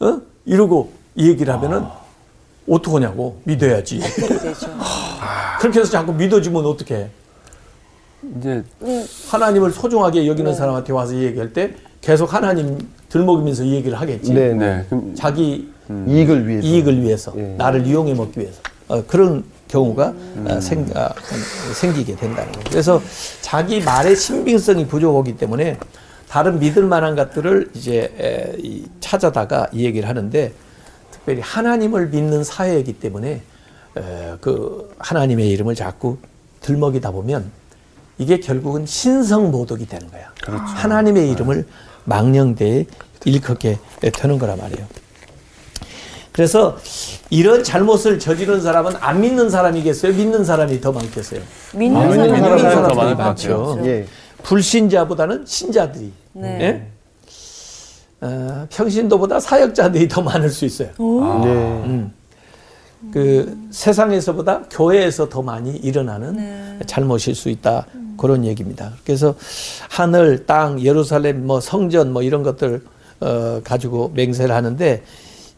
어? 0.00 0.20
이러고 0.46 0.90
이 1.14 1.28
얘기를 1.28 1.52
하면은 1.52 1.84
어떡하냐고 2.68 3.40
믿어야지. 3.44 4.00
그렇게 5.60 5.80
해서 5.80 5.90
자꾸 5.90 6.12
믿어주면 6.12 6.64
어떡해? 6.64 7.08
이제 8.38 8.64
하나님을 9.28 9.70
소중하게 9.70 10.26
여기는 10.26 10.54
사람한테 10.54 10.92
와서 10.92 11.14
이 11.14 11.22
얘기할 11.24 11.52
때 11.52 11.74
계속 12.00 12.32
하나님 12.32 12.78
들먹이면서 13.08 13.64
이 13.64 13.74
얘기를 13.74 13.98
하겠지. 14.00 14.32
네, 14.32 14.52
네. 14.52 14.54
네. 14.54 14.84
그럼 14.88 15.14
자기 15.14 15.72
이익을 16.06 16.46
위해서. 16.46 16.66
이익을 16.66 17.02
위해서 17.02 17.32
예. 17.36 17.54
나를 17.56 17.86
이용해 17.86 18.14
먹기 18.14 18.40
위해서 18.40 18.60
어, 18.88 19.02
그런 19.06 19.44
경우가 19.68 20.14
어, 20.46 20.60
생, 20.60 20.86
아, 20.94 21.10
생기게 21.74 22.16
된다는 22.16 22.52
거예요. 22.52 22.64
그래서 22.70 23.02
자기 23.40 23.80
말의 23.80 24.16
신빙성이 24.16 24.86
부족하기 24.86 25.36
때문에 25.36 25.78
다른 26.28 26.58
믿을 26.58 26.84
만한 26.84 27.16
것들을 27.16 27.70
이제 27.74 28.12
에, 28.18 28.56
이, 28.58 28.84
찾아다가 29.00 29.66
이 29.72 29.84
얘기를 29.84 30.08
하는데 30.08 30.52
특별히 31.28 31.42
하나님을 31.42 32.08
믿는 32.08 32.42
사회이기 32.42 32.94
때문에 32.94 33.42
에, 33.96 34.36
그 34.40 34.94
하나님의 34.98 35.50
이름을 35.50 35.74
자꾸 35.74 36.16
들먹이다 36.62 37.10
보면 37.10 37.50
이게 38.16 38.40
결국은 38.40 38.86
신성 38.86 39.50
모독이 39.50 39.86
되는 39.86 40.10
거야. 40.10 40.32
하나님의 40.46 41.30
이름을 41.32 41.66
망령되이 42.04 42.86
일컫게 43.26 43.78
되는 44.14 44.38
거란 44.38 44.56
말이에요. 44.56 44.86
그래서 46.32 46.78
이런 47.28 47.62
잘못을 47.62 48.18
저지른 48.18 48.62
사람은 48.62 48.94
안 48.98 49.20
믿는 49.20 49.50
사람이겠어요? 49.50 50.14
믿는 50.14 50.44
사람이 50.44 50.80
더 50.80 50.92
많겠어요? 50.92 51.42
믿는 51.74 52.00
아, 52.00 52.06
믿는 52.06 52.28
사람이 52.40 52.60
사람이 52.62 52.88
더 52.88 53.14
많죠. 53.14 53.66
같아요. 53.66 53.86
예. 53.86 54.06
불신자보다는 54.44 55.44
신자들이, 55.46 56.12
네. 56.32 56.58
예? 56.62 56.97
어, 58.20 58.66
평신도보다 58.70 59.40
사역자들이 59.40 60.08
더 60.08 60.22
많을 60.22 60.50
수 60.50 60.64
있어요. 60.64 60.88
네. 61.44 62.10
그 63.12 63.56
세상에서보다 63.70 64.62
교회에서 64.70 65.28
더 65.28 65.40
많이 65.40 65.70
일어나는 65.76 66.80
잘못일 66.86 67.34
수 67.36 67.48
있다 67.48 67.86
그런 68.16 68.44
얘기입니다. 68.44 68.92
그래서 69.04 69.36
하늘, 69.88 70.46
땅, 70.46 70.80
예루살렘, 70.80 71.46
뭐 71.46 71.60
성전 71.60 72.12
뭐 72.12 72.22
이런 72.22 72.42
것들 72.42 72.82
어, 73.20 73.60
가지고 73.62 74.10
맹세를 74.14 74.54
하는데 74.54 75.02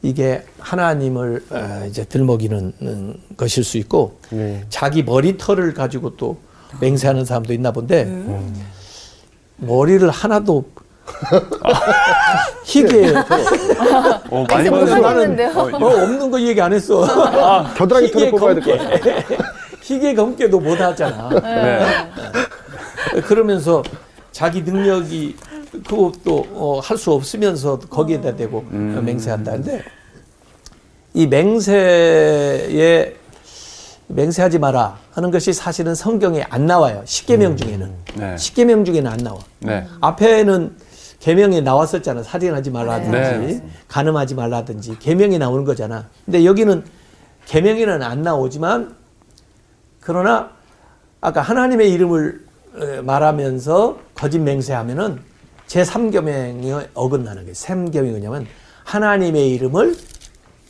이게 0.03 0.45
하나님을 0.59 1.45
어, 1.51 1.87
이제 1.89 2.05
들먹이는 2.05 2.73
음, 2.83 3.15
것일 3.37 3.65
수 3.65 3.79
있고 3.79 4.19
네. 4.31 4.65
자기 4.69 5.03
머리털을 5.03 5.75
가지고 5.75 6.17
또 6.17 6.37
맹세하는 6.81 7.25
사람도 7.25 7.53
있나 7.53 7.73
본데 7.73 8.05
머리를 9.57 10.09
하나도 10.09 10.65
희게 12.65 13.13
어, 14.31 14.45
많이 14.49 14.71
맹세 14.71 14.95
못 14.95 15.03
받는 15.03 15.05
하겠는데요. 15.05 15.51
어, 15.57 16.03
없는 16.03 16.31
거 16.31 16.41
얘기 16.41 16.61
안 16.61 16.73
했어. 16.73 17.01
겨드랑이 17.75 18.07
희게 18.07 18.19
털을 18.19 18.31
뽑아야 18.31 18.55
될. 18.55 18.79
같아요. 18.79 19.17
희게 19.83 20.15
검게도 20.15 20.61
못 20.61 20.81
하잖아. 20.81 21.29
네. 21.43 21.85
그러면서 23.23 23.83
자기 24.33 24.63
능력이 24.63 25.37
그것도 25.87 26.47
어, 26.53 26.81
할 26.83 26.97
수 26.97 27.13
없으면서 27.13 27.79
거기에다 27.79 28.37
대고 28.37 28.65
맹세한다는데 28.71 29.83
이 31.15 31.27
맹세에 31.27 33.15
맹세하지 34.09 34.59
마라 34.59 34.99
하는 35.13 35.31
것이 35.31 35.53
사실은 35.53 35.95
성경에 35.95 36.45
안 36.51 36.67
나와요. 36.67 37.03
십계명 37.05 37.57
중에는 37.57 37.93
네. 38.17 38.37
십계명 38.37 38.85
중에는 38.85 39.11
안 39.11 39.19
나와. 39.19 39.39
네. 39.61 39.87
앞에는 40.01 40.77
계명이 41.21 41.61
나왔었잖아. 41.63 42.23
살인하지 42.23 42.71
말라든지 42.71 43.11
네. 43.13 43.63
간음하지 43.89 44.35
말라든지 44.35 44.99
계명이 44.99 45.39
나오는 45.39 45.65
거잖아. 45.65 46.07
근데 46.25 46.45
여기는 46.45 46.83
계명에는 47.47 48.03
안 48.03 48.23
나오지만 48.23 48.97
그러나 50.01 50.51
아까 51.21 51.43
하나님의 51.43 51.93
이름을 51.93 52.45
에, 52.81 53.01
말하면서 53.03 53.99
거짓 54.15 54.39
맹세하면은 54.39 55.21
제 55.67 55.83
3계명이 55.83 56.89
어긋나는 56.95 57.43
거예요. 57.43 57.53
3계명이 57.53 58.11
뭐냐면 58.11 58.47
하나님의 58.85 59.51
이름을 59.53 59.95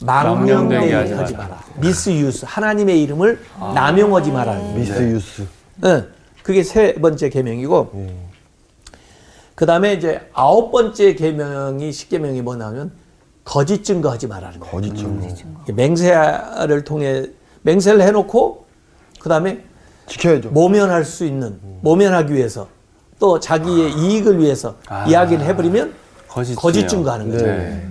망령되게 0.02 0.92
하지 0.94 1.12
하지 1.12 1.36
마라. 1.36 1.62
미스유스. 1.80 2.46
하나님의 2.48 3.02
이름을 3.02 3.38
남용하지 3.74 4.32
마라. 4.32 4.54
미스유스. 4.74 5.46
응. 5.84 6.08
그게 6.42 6.62
세 6.62 6.94
번째 6.94 7.28
계명이고 7.28 7.92
예. 7.94 8.29
그 9.60 9.66
다음에 9.66 9.92
이제 9.92 10.22
아홉 10.32 10.72
번째 10.72 11.14
계명이 11.14 11.92
십계명이 11.92 12.40
뭐냐면 12.40 12.92
거짓 13.44 13.84
증거하지 13.84 14.26
말라는 14.26 14.58
거예요. 14.58 14.72
거짓 14.72 14.96
증거. 14.96 15.28
맹세를 15.74 16.82
통해 16.86 17.26
맹세를 17.60 18.00
해놓고 18.00 18.64
그 19.20 19.28
다음에 19.28 19.62
지켜야죠. 20.06 20.48
모면할 20.52 21.04
수 21.04 21.26
있는 21.26 21.60
모면하기 21.82 22.32
위해서 22.32 22.68
또 23.18 23.38
자기의 23.38 23.92
이익을 23.98 24.38
위해서 24.38 24.76
아. 24.88 25.04
이야기를 25.06 25.44
해버리면 25.44 25.92
거짓, 26.26 26.54
거짓 26.54 26.88
증거하는 26.88 27.30
거죠. 27.30 27.44
네. 27.44 27.86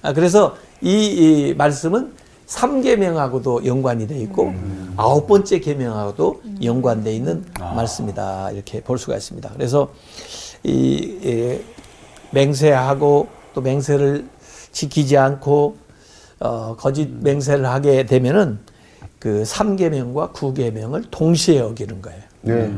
아, 0.00 0.14
그래서 0.14 0.56
이, 0.80 1.50
이 1.50 1.54
말씀은 1.54 2.14
삼계명하고도 2.46 3.66
연관이 3.66 4.06
돼 4.06 4.18
있고 4.20 4.54
아홉 4.96 5.26
번째 5.26 5.60
계명하고도 5.60 6.40
연관돼 6.64 7.12
있는 7.14 7.44
말씀이다 7.58 8.52
이렇게 8.52 8.80
볼 8.80 8.96
수가 8.96 9.16
있습니다. 9.16 9.50
그래서 9.52 9.90
이, 10.62 11.18
이 11.22 11.60
맹세하고 12.32 13.28
또 13.54 13.60
맹세를 13.60 14.26
지키지 14.72 15.16
않고 15.16 15.76
어, 16.40 16.76
거짓 16.76 17.08
맹세를 17.08 17.66
하게 17.66 18.06
되면은 18.06 18.58
그 19.18 19.44
삼계명과구계명을 19.44 21.04
동시에 21.10 21.60
어기는 21.60 22.00
거예요. 22.00 22.22
네. 22.42 22.72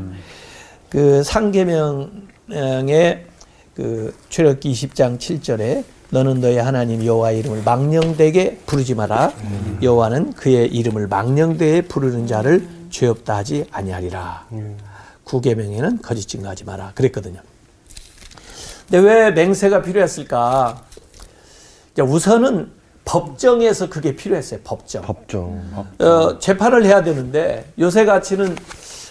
그 0.88 1.22
상계명의 1.22 3.26
그 3.74 4.14
출애굽기 4.28 4.72
20장 4.72 5.18
7절에 5.18 5.84
너는 6.10 6.40
너의 6.40 6.60
하나님 6.60 7.04
여호와의 7.04 7.38
이름을 7.38 7.62
망령되게 7.64 8.58
부르지 8.66 8.94
마라. 8.94 9.32
여호와는 9.80 10.34
그의 10.34 10.68
이름을 10.68 11.06
망령되게 11.06 11.82
부르는 11.82 12.26
자를 12.26 12.68
죄 12.90 13.06
없다 13.06 13.36
하지 13.36 13.64
아니하리라. 13.70 14.46
구계명에는 15.24 16.02
거짓 16.02 16.28
증거하지 16.28 16.64
마라. 16.64 16.92
그랬거든요. 16.94 17.40
근데 18.92 19.08
왜 19.08 19.30
맹세가 19.30 19.80
필요했을까? 19.80 20.82
우선은 21.98 22.70
법정에서 23.06 23.88
그게 23.88 24.14
필요했어요. 24.14 24.60
법정. 24.62 25.00
법정. 25.00 25.62
어, 25.98 26.38
재판을 26.38 26.84
해야 26.84 27.02
되는데 27.02 27.64
요새 27.78 28.04
같이는 28.04 28.54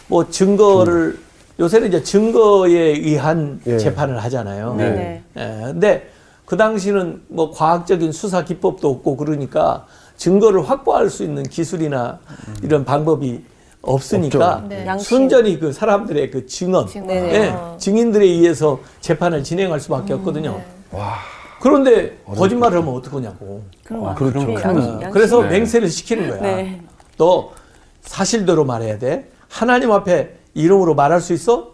뭐 0.08 0.30
증거를 0.30 1.18
요새는 1.60 1.88
이제 1.88 2.04
증거에 2.04 2.80
의한 2.80 3.60
예. 3.66 3.80
재판을 3.80 4.24
하잖아요. 4.24 4.76
네. 4.76 4.90
네. 4.92 5.24
예, 5.38 5.64
근데 5.66 6.10
그 6.46 6.56
당시는 6.58 7.24
뭐 7.28 7.50
과학적인 7.50 8.12
수사 8.12 8.46
기법도 8.46 8.88
없고 8.88 9.18
그러니까 9.18 9.88
증거를 10.16 10.70
확보할 10.70 11.10
수 11.10 11.24
있는 11.24 11.42
기술이나 11.42 12.20
이런 12.62 12.86
방법이 12.86 13.44
없으니까. 13.82 14.66
네. 14.68 14.86
순전히 15.00 15.60
그 15.60 15.72
사람들의 15.74 16.32
그 16.32 16.46
증언, 16.46 16.88
증언. 16.88 17.08
네네. 17.08 17.34
예, 17.34 17.78
증인들에 17.78 18.26
의해서 18.26 18.80
재판을 19.00 19.44
진행할 19.44 19.80
수밖에 19.80 20.14
없거든요. 20.14 20.62
와. 20.92 21.16
그런데 21.60 22.18
거짓말을 22.26 22.80
하면 22.80 22.96
어떡하냐고. 22.96 23.64
아, 23.90 24.16
거 24.16 24.16
그렇죠. 24.16 24.52
어, 24.52 25.10
그래서 25.12 25.42
네. 25.44 25.50
맹세를 25.60 25.90
시키는 25.90 26.30
거야. 26.30 26.42
네. 26.42 26.82
또 27.18 27.54
사실대로 28.02 28.66
말해야 28.66 28.98
돼. 28.98 29.30
하나님 29.48 29.92
앞에 29.92 30.38
이름으로 30.56 30.96
말할 30.96 31.22
수 31.22 31.34
있어? 31.34 31.74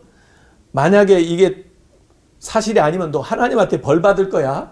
만약에 0.71 1.19
이게 1.21 1.63
사실이 2.39 2.79
아니면 2.79 3.11
너 3.11 3.19
하나님한테 3.21 3.81
벌 3.81 4.01
받을 4.01 4.29
거야. 4.29 4.71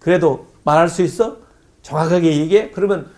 그래도 0.00 0.46
말할 0.64 0.88
수 0.88 1.02
있어? 1.02 1.36
정확하게 1.82 2.36
얘기해? 2.38 2.70
그러면 2.70 3.08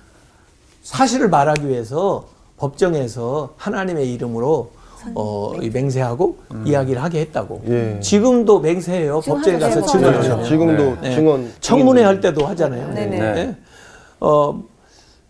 사실을 0.82 1.28
말하기 1.30 1.66
위해서 1.68 2.26
법정에서 2.56 3.54
하나님의 3.56 4.12
이름으로 4.14 4.70
어, 5.14 5.52
이 5.60 5.68
맹세하고 5.68 6.38
이야기를 6.64 7.02
하게 7.02 7.20
했다고. 7.20 7.62
예. 7.68 8.00
지금도 8.00 8.60
맹세해요. 8.60 9.20
지금 9.20 9.36
법정에 9.36 9.58
가서 9.58 9.80
하죠. 9.80 9.86
증언을 9.86 10.20
네. 10.38 10.44
지금도 10.44 11.00
네. 11.02 11.14
증언. 11.14 11.52
청문회 11.60 12.02
할 12.02 12.20
때도 12.20 12.46
하잖아요. 12.46 12.94
네네. 12.94 13.18
네. 13.18 13.56
어, 14.20 14.62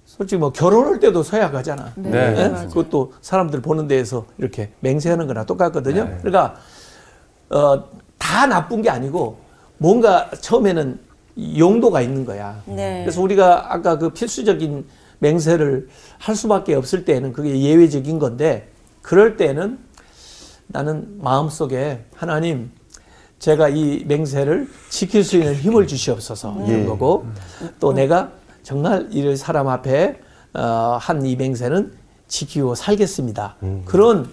솔직히 0.06 0.38
뭐 0.38 0.52
결혼할 0.52 1.00
때도 1.00 1.24
서약하잖아. 1.24 1.92
네. 1.96 2.52
그것도 2.68 3.14
사람들 3.20 3.62
보는 3.62 3.88
데에서 3.88 4.26
이렇게 4.38 4.70
맹세하는 4.78 5.26
거나 5.26 5.44
똑같거든요. 5.44 6.08
그러니까 6.22 6.54
어, 7.50 7.82
다 8.16 8.46
나쁜 8.46 8.80
게 8.80 8.90
아니고 8.90 9.38
뭔가 9.78 10.30
처음에는 10.40 11.00
용도가 11.58 12.00
있는 12.00 12.24
거야. 12.24 12.62
네. 12.66 13.02
그래서 13.02 13.20
우리가 13.20 13.74
아까 13.74 13.98
그 13.98 14.10
필수적인 14.10 14.86
맹세를 15.24 15.88
할 16.18 16.36
수밖에 16.36 16.74
없을 16.74 17.04
때는 17.06 17.32
그게 17.32 17.58
예외적인 17.58 18.18
건데 18.18 18.68
그럴 19.00 19.36
때는 19.36 19.78
나는 20.66 21.16
마음속에 21.18 22.04
하나님 22.14 22.70
제가 23.38 23.68
이 23.70 24.04
맹세를 24.06 24.68
지킬 24.90 25.24
수 25.24 25.36
있는 25.36 25.54
힘을 25.54 25.86
주시옵소서 25.86 26.54
이런 26.66 26.82
예. 26.82 26.84
거고 26.84 27.26
또 27.80 27.92
내가 27.92 28.30
정말 28.62 29.08
이 29.10 29.36
사람 29.36 29.68
앞에 29.68 30.20
어, 30.54 30.98
한 31.00 31.24
이 31.26 31.36
맹세는 31.36 31.92
지키고 32.28 32.74
살겠습니다. 32.74 33.56
그런 33.84 34.28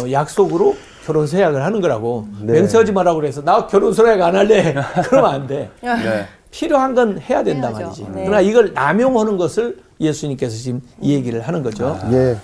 어, 0.00 0.10
약속으로 0.10 0.76
결혼 1.04 1.26
서약을 1.26 1.64
하는 1.64 1.80
거라고 1.80 2.26
네. 2.42 2.54
맹세하지 2.54 2.92
말라고 2.92 3.20
그래서 3.20 3.42
나 3.42 3.66
결혼 3.66 3.92
서약 3.92 4.20
안 4.20 4.34
할래 4.36 4.74
그러면 5.08 5.30
안 5.32 5.46
돼. 5.46 5.70
네. 5.82 6.26
필요한 6.50 6.94
건 6.94 7.18
해야 7.20 7.42
된단 7.42 7.72
해야죠. 7.76 7.84
말이지. 7.84 8.02
네. 8.14 8.24
그러나 8.26 8.40
이걸 8.40 8.72
남용하는 8.72 9.36
것을 9.36 9.78
예수님께서 10.00 10.56
지금 10.56 10.80
이 11.00 11.12
얘기를 11.14 11.40
하는 11.42 11.62
거죠. 11.62 11.98
예. 12.12 12.36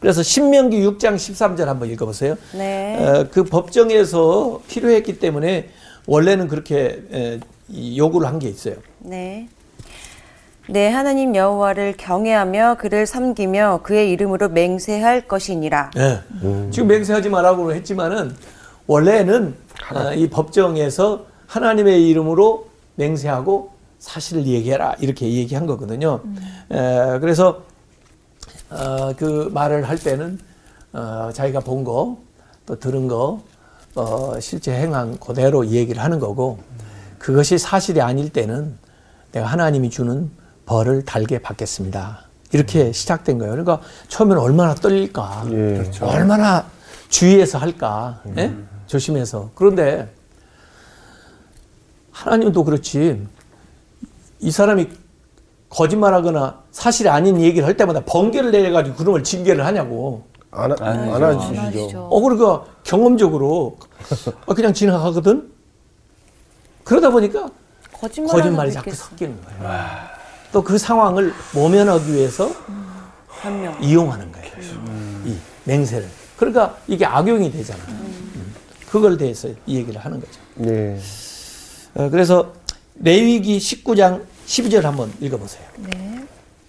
그래서 0.00 0.22
신명기 0.22 0.78
6장 0.86 1.14
13절 1.16 1.64
한번 1.64 1.90
읽어보세요. 1.90 2.36
네. 2.54 2.96
어, 3.00 3.26
그 3.30 3.44
법정에서 3.44 4.60
필요했기 4.68 5.18
때문에 5.18 5.70
원래는 6.06 6.48
그렇게 6.48 7.02
에, 7.12 7.40
이 7.68 7.98
요구를 7.98 8.28
한 8.28 8.38
게 8.38 8.48
있어요. 8.48 8.76
네. 9.00 9.48
네, 10.68 10.90
하나님 10.90 11.36
여호와를 11.36 11.94
경외하며 11.96 12.76
그를 12.80 13.06
섬기며 13.06 13.80
그의 13.84 14.10
이름으로 14.10 14.48
맹세할 14.48 15.28
것이니라. 15.28 15.92
예. 15.96 16.20
지금 16.72 16.88
맹세하지 16.88 17.28
말라고 17.28 17.72
했지만은 17.72 18.34
원래는 18.88 19.54
어, 19.94 20.12
이 20.14 20.28
법정에서 20.28 21.26
하나님의 21.46 22.08
이름으로 22.08 22.66
맹세하고 22.96 23.70
사실을 23.98 24.46
얘기해라 24.46 24.96
이렇게 25.00 25.32
얘기한 25.32 25.66
거거든요. 25.66 26.20
에, 26.70 27.18
그래서 27.20 27.62
어, 28.70 29.12
그 29.16 29.48
말을 29.52 29.88
할 29.88 29.98
때는 29.98 30.38
어, 30.92 31.30
자기가 31.32 31.60
본 31.60 31.84
거 31.84 32.16
또 32.66 32.76
들은 32.80 33.06
거 33.06 33.40
어, 33.94 34.40
실제 34.40 34.72
행한 34.72 35.18
그대로 35.20 35.64
얘기를 35.68 36.02
하는 36.02 36.18
거고 36.18 36.58
그것이 37.18 37.58
사실이 37.58 38.00
아닐 38.00 38.28
때는 38.28 38.76
내가 39.30 39.46
하나님이 39.46 39.88
주는 39.88 40.30
벌을 40.66 41.04
달게 41.04 41.38
받겠습니다. 41.38 42.22
이렇게 42.52 42.90
시작된 42.92 43.38
거예요. 43.38 43.52
그러니까 43.52 43.80
처음에는 44.08 44.42
얼마나 44.42 44.74
떨릴까, 44.74 45.44
예. 45.52 45.90
얼마나 46.00 46.66
주의해서 47.08 47.58
할까, 47.58 48.20
예? 48.36 48.52
조심해서. 48.88 49.50
그런데 49.54 50.12
하나님도 52.20 52.64
그렇지. 52.64 53.26
이 54.40 54.50
사람이 54.50 54.88
거짓말하거나 55.68 56.62
사실이 56.72 57.08
아닌 57.10 57.40
얘기를 57.40 57.66
할 57.66 57.76
때마다 57.76 58.00
번개를 58.06 58.50
내가지고 58.52 58.96
그놈을 58.96 59.22
징계를 59.22 59.64
하냐고. 59.66 60.24
안, 60.50 60.72
하- 60.72 60.76
아니죠. 60.80 61.14
안안 61.14 61.38
하시죠. 61.58 62.08
어, 62.10 62.20
그러니까 62.22 62.64
경험적으로 62.84 63.76
아, 64.46 64.54
그냥 64.54 64.72
지나가거든. 64.72 65.52
그러다 66.84 67.10
보니까 67.10 67.50
거짓말 67.92 68.32
거짓말이 68.36 68.72
자꾸 68.72 68.94
섞이는 68.94 69.36
거예요. 69.42 69.74
또 70.52 70.62
그 70.62 70.78
상황을 70.78 71.34
모면하기 71.52 72.14
위해서 72.14 72.50
한 73.28 73.60
명. 73.60 73.76
이용하는 73.82 74.32
거예요. 74.32 74.52
이 75.26 75.36
맹세를. 75.64 76.08
그러니까 76.38 76.76
이게 76.86 77.04
악용이 77.04 77.50
되잖아. 77.50 77.82
음. 77.88 78.54
그걸 78.88 79.18
대해서 79.18 79.48
이 79.66 79.76
얘기를 79.76 80.00
하는 80.00 80.20
거죠. 80.20 80.40
예. 80.70 80.98
어, 81.96 82.10
그래서 82.10 82.52
레위기 82.96 83.58
19장 83.58 84.22
12절 84.46 84.82
한번 84.82 85.12
읽어보세요. 85.20 85.64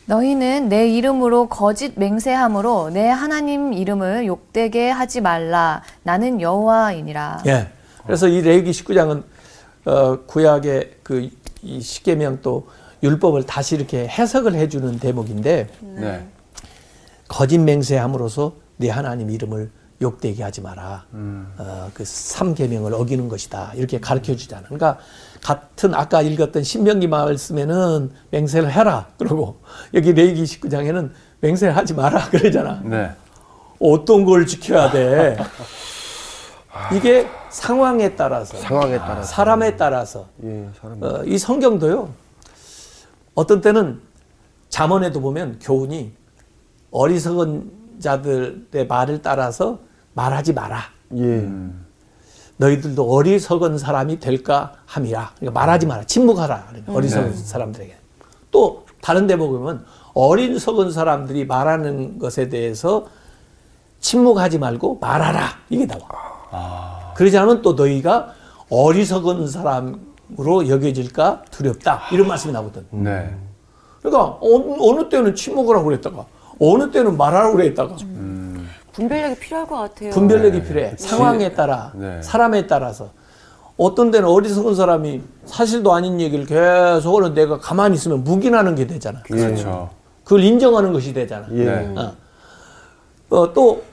너희는 0.05 0.69
내 0.69 0.87
이름으로 0.89 1.49
거짓 1.49 1.99
맹세함으로 1.99 2.91
내 2.91 3.09
하나님 3.09 3.73
이름을 3.73 4.25
욕되게 4.25 4.89
하지 4.89 5.19
말라. 5.19 5.83
나는 6.03 6.39
여호와이니라. 6.39 7.43
예. 7.47 7.67
그래서 8.05 8.27
이 8.29 8.41
레위기 8.41 8.71
19장은 8.71 9.23
어, 9.85 10.19
구약의 10.25 10.95
그이 11.03 11.31
십계명 11.81 12.39
또 12.41 12.67
율법을 13.03 13.43
다시 13.43 13.75
이렇게 13.75 14.07
해석을 14.07 14.55
해주는 14.55 14.99
대목인데 14.99 15.67
네. 15.81 16.25
거짓 17.27 17.57
맹세함으로써 17.57 18.53
네 18.77 18.89
하나님 18.89 19.29
이름을 19.29 19.69
욕되게 20.01 20.43
하지 20.43 20.61
마라. 20.61 21.05
어, 21.57 21.89
그 21.93 22.03
삼계명을 22.05 22.93
어기는 22.93 23.27
것이다. 23.29 23.71
이렇게 23.75 23.99
가르쳐 23.99 24.35
주잖아. 24.35 24.63
그러니까 24.63 24.97
같은 25.41 25.93
아까 25.95 26.21
읽었던 26.21 26.63
신명기 26.63 27.07
말씀에는 27.07 28.11
맹세를 28.29 28.71
해라. 28.71 29.07
그러고 29.17 29.59
여기 29.93 30.13
레이기 30.13 30.43
19장에는 30.43 31.11
맹세를 31.39 31.75
하지 31.75 31.93
마라. 31.93 32.29
그러잖아. 32.29 32.81
네. 32.83 33.11
어떤 33.79 34.25
걸 34.25 34.45
지켜야 34.45 34.91
돼? 34.91 35.37
이게 36.93 37.27
상황에 37.49 38.15
따라서, 38.15 38.57
상황에 38.57 38.99
따라서. 38.99 39.23
사람에 39.23 39.77
따라서 39.77 40.27
예. 40.43 40.69
어, 41.01 41.23
이 41.25 41.37
성경도요. 41.37 42.09
어떤 43.33 43.61
때는 43.61 43.99
잠언에도 44.69 45.21
보면 45.21 45.59
교훈이 45.59 46.11
어리석은 46.91 47.71
자들의 47.99 48.87
말을 48.87 49.21
따라서 49.21 49.79
말하지 50.17 50.53
마라. 50.53 50.81
예. 51.15 51.47
너희들도 52.57 53.03
어리석은 53.13 53.77
사람이 53.77 54.19
될까 54.19 54.73
함이라. 54.87 55.31
그러니까 55.37 55.59
말하지 55.59 55.85
마라. 55.85 56.03
침묵하라. 56.05 56.65
그러니까 56.69 56.91
어리석은 56.91 57.31
네. 57.31 57.37
사람들에게. 57.37 57.95
또 58.49 58.83
다른 58.99 59.27
데 59.27 59.37
보면 59.37 59.85
어리석은 60.15 60.91
사람들이 60.91 61.45
말하는 61.45 62.17
것에 62.17 62.49
대해서 62.49 63.05
침묵하지 63.99 64.57
말고 64.57 64.97
말하라. 64.99 65.49
이게 65.69 65.85
나와. 65.85 67.13
그러지 67.15 67.37
않으면 67.37 67.61
또 67.61 67.73
너희가 67.73 68.33
어리석은 68.71 69.47
사람으로 69.47 70.67
여겨질까 70.67 71.43
두렵다. 71.51 72.01
이런 72.11 72.27
말씀이 72.27 72.51
나거든. 72.53 72.87
네. 72.89 73.35
그러니까 74.01 74.37
어느, 74.41 74.75
어느 74.79 75.09
때는 75.09 75.35
침묵을 75.35 75.75
하고 75.75 75.85
그랬다가 75.85 76.25
어느 76.59 76.89
때는 76.89 77.17
말하라고 77.17 77.55
그랬다가 77.55 77.95
분별력이 78.97 79.39
필요할 79.39 79.67
것 79.67 79.75
같아요. 79.75 80.09
분별력이 80.09 80.63
필요해. 80.63 80.95
상황에 80.97 81.53
따라, 81.53 81.91
네. 81.95 82.19
사람에 82.23 82.65
따라서. 82.65 83.11
어떤 83.77 84.09
데는 84.09 84.27
어리석은 84.27 84.73
사람이 84.73 85.21
사실도 85.45 85.93
아닌 85.93 86.19
얘기를 86.19 86.45
계속 86.47 87.15
하는 87.15 87.35
내가 87.35 87.59
가만히 87.59 87.93
있으면 87.93 88.23
묵인하는 88.23 88.73
게 88.73 88.87
되잖아. 88.87 89.21
그렇죠. 89.21 89.91
그걸 90.23 90.43
인정하는 90.43 90.93
것이 90.93 91.13
되잖아. 91.13 91.47
예. 91.51 91.65
네. 91.65 91.93
어. 91.95 92.15
어, 93.29 93.53
또 93.53 93.83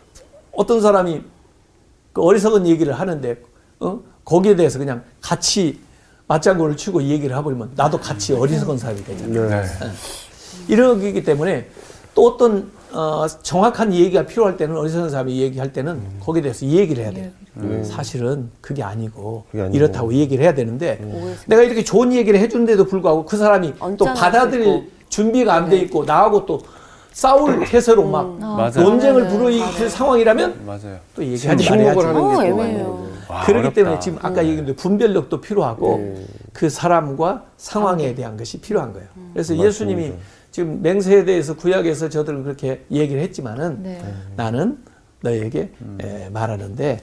어떤 0.53 0.81
사람이 0.81 1.23
그 2.15 2.23
어리석은 2.23 2.67
얘기를 2.67 2.95
하는데 2.95 3.37
어? 3.81 4.01
거기에 4.25 4.57
대해서 4.57 4.79
그냥 4.79 5.03
같이 5.21 5.81
맞장구를 6.29 6.79
치고 6.79 7.03
얘기를 7.03 7.37
해버리면 7.37 7.73
나도 7.77 8.01
같이 8.01 8.33
어리석은 8.33 8.79
사람이 8.79 9.05
되잖아. 9.05 9.49
네. 9.49 9.65
이러기 10.69 11.23
때문에 11.23 11.69
또 12.15 12.27
어떤 12.27 12.71
어, 12.95 13.27
정확한 13.43 13.93
얘기가 13.93 14.25
필요할 14.27 14.57
때는 14.57 14.77
어리석은 14.77 15.11
사람이 15.11 15.41
얘기할 15.41 15.73
때는 15.73 16.01
거기에 16.21 16.43
대해서 16.43 16.65
얘기를 16.67 17.03
해야 17.05 17.13
돼요. 17.13 17.31
사실은 17.85 18.51
그게 18.61 18.83
아니고 18.83 19.45
그게 19.51 19.63
아니고. 19.63 19.77
이렇다고 19.77 20.13
얘기를 20.15 20.45
해야 20.45 20.55
되는데 20.55 21.01
내가 21.47 21.63
이렇게 21.63 21.83
좋은 21.85 22.13
얘기를 22.13 22.39
해주는데도 22.41 22.85
불구하고 22.87 23.25
그 23.25 23.37
사람이 23.37 23.75
또 23.99 24.05
받아들일 24.07 24.67
있고. 24.67 24.85
준비가 25.09 25.55
안 25.55 25.69
돼 25.69 25.77
있고 25.79 26.05
나하고 26.05 26.45
또 26.47 26.61
싸울 27.13 27.65
태세로 27.65 28.05
막 28.09 28.37
맞아요. 28.41 28.71
논쟁을 28.83 29.29
불어일으킬 29.29 29.89
상황이라면 29.89 30.67
맞아요. 30.67 30.99
또 31.15 31.23
얘기하지 31.25 31.65
침묵을 31.65 31.95
말아야지. 31.95 32.07
하는 32.09 32.21
어, 32.21 32.29
게또 32.31 32.45
애매해요. 32.45 33.09
와, 33.29 33.41
그렇기 33.45 33.59
어렵다. 33.61 33.75
때문에 33.75 33.99
지금 34.01 34.19
아까 34.21 34.43
얘기했는데 34.43 34.75
분별력도 34.75 35.41
필요하고 35.41 35.97
네. 35.99 36.25
그 36.53 36.69
사람과 36.69 37.45
상황에 37.57 38.15
대한 38.17 38.37
것이 38.37 38.61
필요한 38.61 38.93
거예요. 38.93 39.07
그래서 39.33 39.57
예수님이 39.57 40.13
지금 40.55 40.83
맹세에 40.83 41.25
대해서 41.25 41.57
구약에서 41.57 42.09
저들은 42.09 42.45
그렇게 42.45 42.85
얘기를 42.89 43.21
했지만은 43.23 43.83
네. 43.83 44.01
나는 44.37 44.79
너에게 45.21 45.73
에, 46.01 46.29
말하는데 46.31 47.01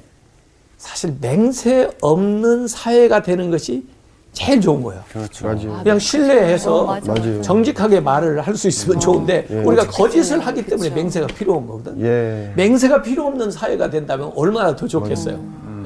사실 0.78 1.16
맹세 1.20 1.90
없는 2.00 2.70
사회가 2.70 3.24
되는 3.24 3.52
것이 3.52 3.86
제일 4.32 4.62
좋은 4.62 4.82
거예요. 4.82 5.04
그렇죠. 5.12 5.48
맞아요. 5.48 5.84
그냥 5.84 6.00
신뢰해서 6.00 6.84
어, 6.84 6.86
맞아. 6.86 7.12
맞아요. 7.14 7.42
정직하게 7.42 8.00
말을 8.00 8.40
할 8.40 8.56
수 8.56 8.70
있으면 8.70 9.02
좋은데 9.02 9.46
예. 9.50 9.56
우리가 9.64 9.86
거짓을 9.88 10.40
하기 10.40 10.66
때문에 10.66 10.90
맹세가 10.92 11.28
필요 11.28 11.58
한 11.58 11.68
거거든. 11.68 12.00
예. 12.02 12.54
맹세가 12.56 13.02
필요 13.02 13.26
없는 13.28 13.52
사회가 13.52 13.90
된다면 13.90 14.32
얼마나 14.38 14.78
더 14.78 14.88
좋겠어요. 14.88 15.38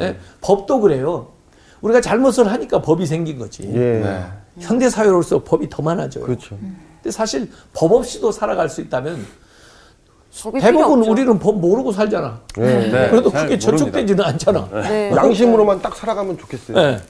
예? 0.01 0.15
법도 0.41 0.81
그래요. 0.81 1.29
우리가 1.81 1.99
잘못을 1.99 2.45
하니까 2.51 2.83
법이 2.83 3.07
생긴 3.07 3.39
거지. 3.39 3.63
예. 3.73 4.01
네. 4.03 4.23
현대 4.59 4.87
사회로서 4.87 5.43
법이 5.43 5.67
더 5.67 5.81
많아져요. 5.81 6.23
그렇죠. 6.25 6.55
근데 7.05 7.11
사실 7.15 7.51
법 7.71 7.91
없이도 7.91 8.31
살아갈 8.31 8.67
수 8.67 8.81
있다면 8.81 9.27
대부분. 10.59 11.03
우리는 11.07 11.37
법 11.37 11.59
모르고 11.59 11.91
살잖아. 11.91 12.41
예. 12.57 12.61
네. 12.61 13.09
그래도 13.11 13.29
잘 13.29 13.43
그게. 13.43 13.59
저촉되지는 13.59 14.25
않잖아. 14.25 14.67
네. 14.81 15.11
양심으로만 15.15 15.83
딱 15.83 15.95
살아가면 15.95 16.39
좋겠어요. 16.39 16.77
예. 16.79 17.01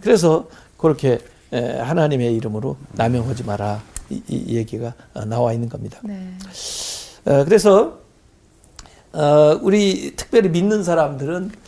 그래서 0.00 0.48
그렇게 0.78 1.18
에, 1.52 1.78
하나님의 1.80 2.34
이름으로 2.36 2.78
남용하지 2.92 3.44
마라 3.44 3.82
이, 4.08 4.22
이 4.26 4.56
얘기가 4.56 4.94
어, 5.12 5.26
나와 5.26 5.52
있는 5.52 5.68
겁니다. 5.68 5.98
네. 6.02 6.32
어, 7.26 7.44
그래서 7.44 7.98
어, 9.12 9.58
우리 9.60 10.16
특별히 10.16 10.48
믿는 10.48 10.82
사람들은 10.82 11.44
어, 11.44 11.61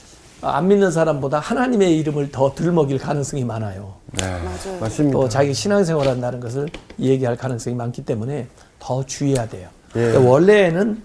안 0.45 0.69
믿는 0.69 0.91
사람보다 0.91 1.39
하나님의 1.39 1.99
이름을 1.99 2.31
더 2.31 2.55
들먹일 2.55 2.99
가능성이 2.99 3.45
많아요. 3.45 3.95
네. 4.13 4.27
맞아요. 4.27 4.81
맞습니다. 4.81 5.19
또 5.19 5.29
자기 5.29 5.55
신앙생활 5.55 6.07
한다는 6.07 6.41
것을 6.41 6.69
얘기할 7.01 7.37
가능성이 7.37 7.75
많기 7.75 8.05
때문에 8.05 8.47
더 8.79 9.05
주의해야 9.07 9.49
돼요. 9.49 9.69
예. 9.97 10.01
그러니까 10.01 10.31
원래는 10.31 11.03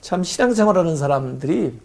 참 0.00 0.22
신앙생활 0.22 0.76
하는 0.76 0.96
사람들이 0.96 1.78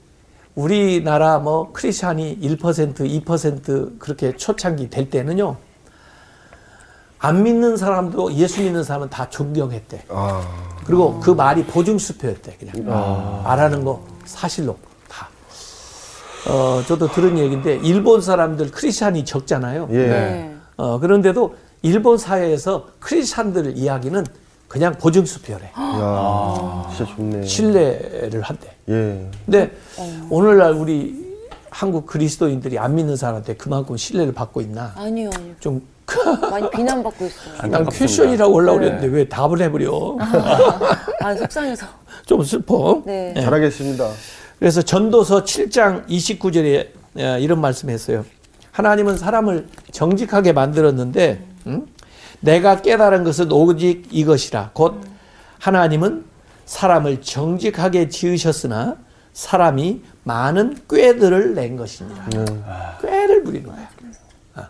우리나라 0.56 1.40
뭐 1.40 1.72
크리스찬이 1.72 2.40
1% 2.42 3.24
2% 3.24 4.00
그렇게 4.00 4.36
초창기 4.36 4.90
될 4.90 5.10
때는요. 5.10 5.56
안 7.20 7.44
믿는 7.44 7.78
사람도 7.78 8.34
예수 8.34 8.62
믿는 8.62 8.84
사람은 8.84 9.10
다 9.10 9.30
존경했대. 9.30 10.06
아. 10.10 10.42
그리고 10.86 11.20
그 11.20 11.32
말이 11.32 11.64
보증수표였대 11.66 12.58
그냥 12.58 13.44
말하는 13.44 13.86
거 13.86 14.04
사실로 14.26 14.74
다. 14.74 14.88
어 16.47 16.82
저도 16.88 17.08
들은 17.12 17.38
얘기인데 17.38 17.80
일본 17.84 18.21
사람들 18.21 18.71
크리스찬이 18.71 19.25
적잖아요. 19.25 19.89
예. 19.91 19.97
네. 20.08 20.56
어 20.78 20.99
그런데도 20.99 21.56
일본 21.82 22.17
사회에서 22.17 22.88
크리스찬들 22.99 23.78
이야기는 23.78 24.25
그냥 24.67 24.93
보증수표래. 24.97 25.71
야. 25.78 26.88
진짜 26.95 27.15
좋네. 27.15 27.43
신뢰를 27.45 28.41
한대. 28.41 28.67
예. 28.89 29.30
근데 29.45 29.71
오늘날 30.30 30.73
우리 30.73 31.28
한국 31.71 32.06
그리스도인들이 32.06 32.78
안 32.80 32.95
믿는 32.95 33.15
사람한테 33.15 33.56
그만큼 33.56 33.95
신뢰를 33.97 34.34
받고 34.34 34.62
있나? 34.62 34.91
아니요, 34.95 35.30
아니요. 35.36 35.54
좀 35.60 35.82
많이 36.49 36.69
비난받고 36.71 37.25
있어요. 37.25 37.69
난. 37.71 37.88
question이라고 37.88 38.52
올라오려 38.54 38.99
네. 38.99 39.08
왜 39.08 39.28
답을 39.28 39.62
해버려? 39.62 40.17
아, 41.21 41.36
속상해서. 41.36 41.86
좀 42.25 42.43
슬퍼. 42.43 43.02
네. 43.06 43.34
잘하겠습니다. 43.36 44.10
그래서 44.60 44.82
전도서 44.82 45.45
7장 45.45 46.06
29절에 46.08 46.89
어, 47.17 47.38
이런 47.39 47.62
말씀했어요. 47.62 48.26
하나님은 48.72 49.17
사람을 49.17 49.67
정직하게 49.91 50.54
만들었는데 50.54 51.45
음? 51.67 51.88
내가 52.41 52.82
깨달은 52.82 53.24
것은 53.24 53.52
오직 53.52 54.08
이것이라 54.12 54.72
곧 54.74 55.02
하나님은 55.60 56.26
사람을 56.65 57.22
정직하게 57.22 58.10
지으셨으나 58.10 58.98
사람이 59.34 60.02
많은 60.24 60.78
꾀들을 60.89 61.56
낸 61.56 61.78
것이니라. 61.78 62.28
꾀를 63.02 63.43
부리는 63.43 63.67
거야. 63.69 63.89
아. 64.56 64.69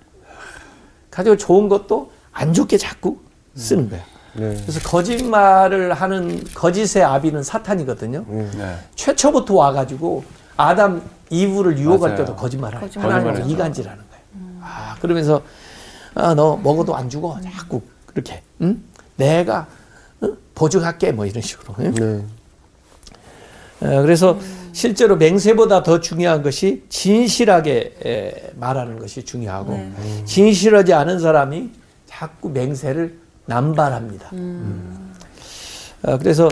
가지고 1.10 1.36
좋은 1.36 1.68
것도 1.68 2.12
안 2.32 2.54
좋게 2.54 2.78
자꾸 2.78 3.18
쓰는 3.56 3.90
거야. 3.90 4.04
네. 4.34 4.56
그래서 4.62 4.80
거짓말을 4.88 5.94
하는 5.94 6.44
거짓의 6.54 7.04
아비는 7.04 7.44
사탄이거든요. 7.44 8.26
네. 8.28 8.76
최초부터 8.96 9.54
와가지고 9.56 10.24
아담 10.58 11.02
이브를 11.30 11.78
유혹할 11.78 12.12
맞아요. 12.12 12.18
때도 12.26 12.36
거짓말을 12.36 12.80
거짓말. 12.80 13.12
하나님을. 13.12 13.50
이간질하는 13.50 14.04
거예요. 14.10 14.60
아 14.62 14.96
그러면서 15.02 15.42
아, 16.16 16.34
너 16.34 16.58
먹어도 16.58 16.96
안 16.96 17.10
죽어 17.10 17.40
자꾸 17.44 17.82
그렇게 18.06 18.42
응? 18.62 18.82
내가 19.16 19.68
응? 20.24 20.36
보증할게 20.56 21.12
뭐 21.12 21.26
이런 21.26 21.42
식으로. 21.42 21.76
응? 21.80 21.94
네. 21.94 22.26
어, 23.88 24.02
그래서 24.02 24.38
실제로 24.74 25.16
맹세보다 25.16 25.84
더 25.84 26.00
중요한 26.00 26.44
것이 26.44 26.84
진실하게 26.90 27.96
에, 28.06 28.52
말하는 28.56 29.00
것이 29.00 29.24
중요하고 29.24 29.80
진실하지 30.26 30.94
않은 30.94 31.20
사람이 31.20 31.72
자꾸 32.06 32.50
맹세를 32.50 33.18
남발합니다. 33.50 34.30
음. 34.34 35.14
어, 36.04 36.18
그래서 36.18 36.48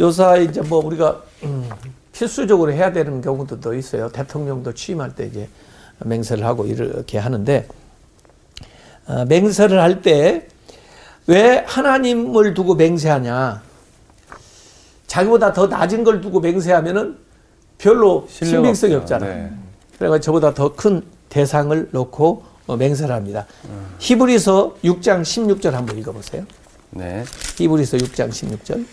요사이 0.00 0.46
이제 0.46 0.60
뭐 0.62 0.84
우리가 0.84 1.22
음, 1.44 1.68
필수적으로 2.12 2.72
해야 2.72 2.90
되는 2.92 3.20
경우도 3.20 3.60
더 3.60 3.74
있어요. 3.74 4.08
대통령도 4.08 4.72
취임할 4.74 5.14
때 5.14 5.26
이제 5.26 5.48
맹세를 5.98 6.44
하고 6.44 6.66
이렇게 6.66 7.18
하는데 7.18 7.68
어, 9.06 9.24
맹세를 9.26 9.80
할 9.80 10.02
때 10.02 10.48
왜 11.28 11.62
하나님을 11.68 12.52
두고 12.52 12.74
맹세하냐? 12.74 13.62
자기보다 15.06 15.52
더 15.52 15.68
낮은 15.68 16.02
걸 16.02 16.20
두고 16.20 16.40
맹세하면은 16.40 17.16
별로 17.78 18.26
신빙성이 18.28 18.94
없죠. 18.94 19.14
없잖아. 19.14 19.32
네. 19.32 19.52
그래서 19.98 20.18
저보다 20.18 20.52
더 20.52 20.74
큰 20.74 21.02
대상을 21.28 21.90
놓고 21.92 22.42
어, 22.42 22.51
맹세를 22.68 23.14
합니다. 23.14 23.46
히브리서 23.98 24.76
6장 24.84 25.22
16절 25.22 25.72
한번 25.72 25.98
읽어보세요. 25.98 26.44
네. 26.90 27.24
히브리서 27.56 27.96
6장 27.98 28.28
16절. 28.30 28.84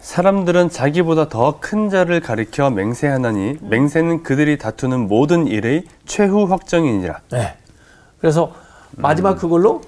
사람들은 0.00 0.70
자기보다 0.70 1.28
더 1.28 1.58
큰 1.60 1.90
자를 1.90 2.20
가리켜 2.20 2.70
맹세하나니 2.70 3.58
맹세는 3.60 4.22
그들이 4.22 4.56
다투는 4.58 5.06
모든 5.08 5.46
일의 5.46 5.84
최후 6.06 6.44
확정이니라. 6.44 7.20
네. 7.30 7.56
그래서 8.20 8.52
마지막 8.92 9.36
그걸로 9.36 9.82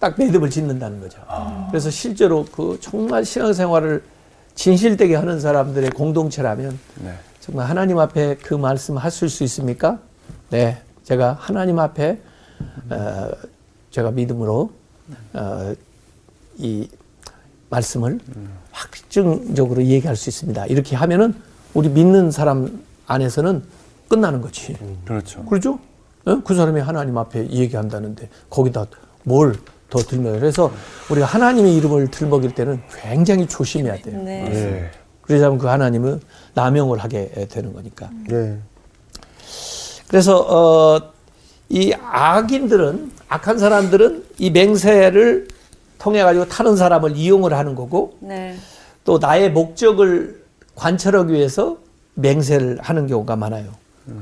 딱 0.00 0.14
매듭을 0.18 0.50
짓는다는 0.50 1.00
거죠. 1.00 1.20
그래서 1.70 1.90
실제로 1.90 2.44
그 2.50 2.78
정말 2.80 3.24
신앙생활을 3.24 4.02
진실되게 4.56 5.14
하는 5.14 5.38
사람들의 5.40 5.90
공동체라면 5.90 6.78
네. 6.96 7.14
정말 7.40 7.68
하나님 7.68 7.98
앞에 7.98 8.36
그 8.42 8.54
말씀 8.54 8.96
하실 8.98 9.28
수 9.28 9.44
있습니까? 9.44 9.98
네. 10.50 10.82
제가 11.04 11.36
하나님 11.40 11.78
앞에 11.78 12.18
어, 12.90 13.30
제가 13.90 14.10
믿음으로 14.10 14.70
어, 15.34 15.74
이 16.58 16.88
말씀을 17.70 18.20
확증적으로 18.70 19.82
얘기할 19.84 20.16
수 20.16 20.28
있습니다. 20.28 20.66
이렇게 20.66 20.96
하면은 20.96 21.34
우리 21.74 21.88
믿는 21.88 22.30
사람 22.30 22.82
안에서는 23.06 23.62
끝나는 24.08 24.40
거지. 24.40 24.76
그렇죠. 25.04 25.44
그렇죠? 25.46 25.78
어? 26.24 26.40
그 26.44 26.54
사람이 26.54 26.80
하나님 26.80 27.16
앞에 27.18 27.50
얘기한다는데 27.50 28.28
거기다 28.50 28.86
뭘 29.24 29.54
더 29.92 29.98
들먹여 29.98 30.40
그래서 30.40 30.72
우리가 31.10 31.26
하나님의 31.26 31.76
이름을 31.76 32.10
들먹일 32.10 32.54
때는 32.54 32.80
굉장히 33.02 33.46
조심해야 33.46 33.98
돼요. 34.00 34.22
네. 34.22 34.46
예. 34.50 34.90
그러자면 35.20 35.58
그 35.58 35.66
하나님은 35.66 36.18
남용을 36.54 36.98
하게 36.98 37.28
되는 37.50 37.74
거니까. 37.74 38.08
예. 38.30 38.58
그래서 40.08 40.38
어, 40.38 41.11
이 41.72 41.94
악인들은 41.94 43.10
악한 43.28 43.56
사람들은 43.56 44.24
이 44.38 44.50
맹세를 44.50 45.48
통해 45.98 46.22
가지고 46.22 46.44
다른 46.44 46.76
사람을 46.76 47.16
이용을 47.16 47.54
하는 47.54 47.74
거고 47.74 48.18
네. 48.20 48.54
또 49.04 49.16
나의 49.18 49.50
목적을 49.50 50.42
관철하기 50.74 51.32
위해서 51.32 51.78
맹세를 52.14 52.78
하는 52.82 53.06
경우가 53.06 53.36
많아요. 53.36 53.72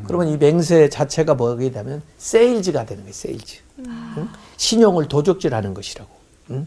그러면 0.06 0.28
이 0.28 0.36
맹세 0.36 0.88
자체가 0.88 1.34
뭐게 1.34 1.72
되면 1.72 2.02
세일즈가 2.18 2.84
되는 2.84 3.02
거예요. 3.02 3.12
세일즈. 3.12 3.56
응? 3.78 4.28
신용을 4.56 5.08
도적질하는 5.08 5.74
것이라고. 5.74 6.10
응? 6.50 6.66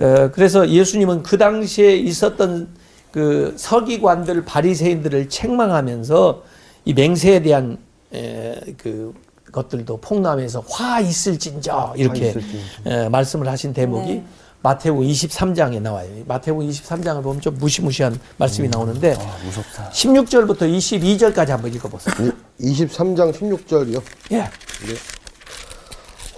어, 0.00 0.30
그래서 0.32 0.68
예수님은 0.68 1.22
그 1.22 1.38
당시에 1.38 1.94
있었던 1.96 2.68
그 3.12 3.54
서기관들, 3.56 4.44
바리새인들을 4.46 5.28
책망하면서 5.28 6.42
이 6.86 6.94
맹세에 6.94 7.42
대한 7.42 7.78
에, 8.14 8.58
그 8.78 9.12
것들도 9.52 9.98
폭로하면서 9.98 10.64
화 10.68 11.00
있을진저 11.00 11.94
이렇게 11.96 12.28
있을진저. 12.28 12.58
에, 12.86 13.08
말씀을 13.08 13.48
하신 13.48 13.72
대목이 13.72 14.14
네. 14.14 14.24
마태복음 14.62 15.06
23장에 15.06 15.80
나와요. 15.80 16.08
마태복음 16.26 16.68
23장을 16.68 17.22
보면 17.22 17.40
좀 17.40 17.56
무시무시한 17.58 18.18
말씀이 18.36 18.68
나오는데 18.68 19.14
아, 19.18 19.36
무섭다. 19.44 19.90
16절부터 19.90 20.58
22절까지 20.60 21.48
한번 21.48 21.72
읽어보세요. 21.72 22.32
23장 22.60 23.32
16절이요. 23.32 24.02
예. 24.32 24.44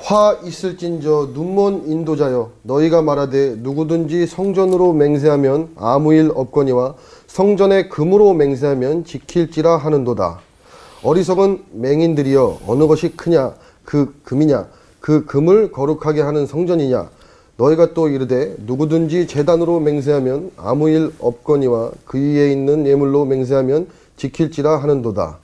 화 0.04 0.36
있을진저 0.44 1.30
눈먼 1.32 1.84
인도자여 1.86 2.50
너희가 2.62 3.02
말하되 3.02 3.56
누구든지 3.58 4.26
성전으로 4.26 4.92
맹세하면 4.92 5.70
아무 5.76 6.12
일 6.12 6.30
없거니와 6.34 6.94
성전에 7.28 7.88
금으로 7.88 8.34
맹세하면 8.34 9.04
지킬지라 9.04 9.76
하는도다 9.76 10.40
어리석은 11.04 11.64
맹인들이여 11.72 12.60
어느 12.66 12.86
것이 12.86 13.16
크냐? 13.16 13.54
그 13.84 14.14
금이냐? 14.22 14.68
그 15.00 15.26
금을 15.26 15.72
거룩하게 15.72 16.20
하는 16.20 16.46
성전이냐? 16.46 17.10
너희가 17.56 17.92
또 17.92 18.08
이르되 18.08 18.54
누구든지 18.66 19.26
재단으로 19.26 19.80
맹세하면 19.80 20.52
아무 20.56 20.88
일 20.88 21.12
없거니와 21.18 21.90
그 22.04 22.18
위에 22.18 22.52
있는 22.52 22.86
예물로 22.86 23.24
맹세하면 23.24 23.88
지킬지라 24.16 24.80
하는도다. 24.80 25.38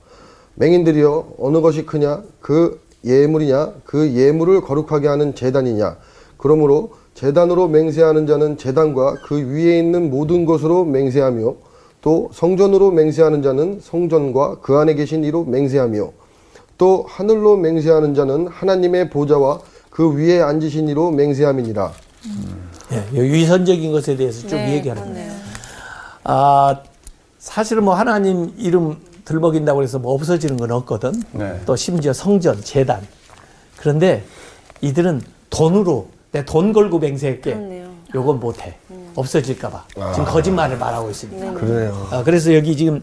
맹인들이여 0.55 1.35
어느 1.41 1.61
것이 1.61 1.85
크냐? 1.85 2.23
그 2.41 2.81
예물이냐? 3.05 3.73
그 3.85 4.13
예물을 4.13 4.61
거룩하게 4.61 5.09
하는 5.09 5.35
재단이냐? 5.35 5.97
그러므로 6.37 6.91
재단으로 7.15 7.67
맹세하는 7.67 8.29
자는 8.29 8.59
재단과 8.59 9.17
그 9.27 9.37
위에 9.37 9.77
있는 9.81 10.09
모든 10.09 10.47
것으로 10.47 10.85
맹세하며 10.85 11.55
또 12.09 12.31
성전으로 12.33 12.91
맹세하는 12.93 13.43
자는 13.43 13.81
성전과 13.83 14.61
그 14.63 14.79
안에 14.79 14.95
계신 14.95 15.25
이로 15.25 15.45
맹세하며 15.45 16.11
또 16.79 17.05
하늘로 17.07 17.59
맹세하는 17.59 18.15
자는 18.15 18.47
하나님의 18.47 19.11
보좌와 19.11 19.61
그 19.91 20.15
위에 20.15 20.41
앉으신 20.41 20.89
이로 20.89 21.11
맹세함이니라 21.11 21.93
예, 22.93 23.05
이 23.13 23.21
위선적인 23.21 23.93
것에 23.93 24.17
대해서 24.17 24.49
좀 24.49 24.59
네, 24.59 24.77
얘기하는 24.77 25.13
거예요. 25.13 25.33
아, 26.25 26.81
사실은 27.39 27.85
뭐 27.85 27.93
하나님 27.95 28.55
이름 28.57 28.97
들먹인다고 29.27 29.83
해서 29.83 29.99
뭐 29.99 30.15
없어지는 30.15 30.57
건 30.57 30.71
없거든. 30.73 31.13
네. 31.33 31.61
또 31.67 31.77
심지어 31.77 32.15
성전, 32.15 32.59
재단. 32.63 33.07
그런데 33.77 34.25
이들은 34.81 35.21
돈으로 35.51 36.09
내 36.33 36.43
돈 36.47 36.73
걸고 36.73 37.01
맹세할게. 37.01 37.53
그렇네요. 37.53 37.91
요건 38.15 38.41
못해. 38.41 38.79
없어질까봐. 39.19 39.85
지금 40.15 40.25
거짓말을 40.25 40.79
말하고 40.79 41.11
있습니다. 41.11 41.53
그러네요 41.55 42.09
아, 42.11 42.23
그래서 42.23 42.55
여기 42.55 42.77
지금 42.77 43.03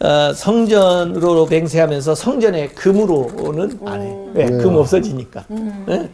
어, 0.00 0.32
성전으로 0.32 1.46
맹세하면서 1.46 2.14
성전에 2.14 2.68
금으로는 2.68 3.80
안 3.86 4.00
해. 4.00 4.16
왜? 4.34 4.46
금 4.46 4.76
없어지니까. 4.76 5.44
예? 5.90 6.08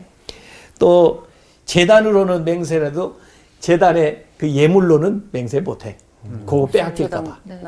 또 0.79 1.27
재단으로는 1.67 2.45
맹세라도 2.45 3.17
재단의 3.61 4.25
그 4.39 4.51
예물로는 4.51 5.29
맹세 5.33 5.61
못 5.61 5.87
해. 5.87 5.97
그거 6.45 6.67
빼앗길까 6.67 7.23
봐. 7.23 7.39
네. 7.45 7.61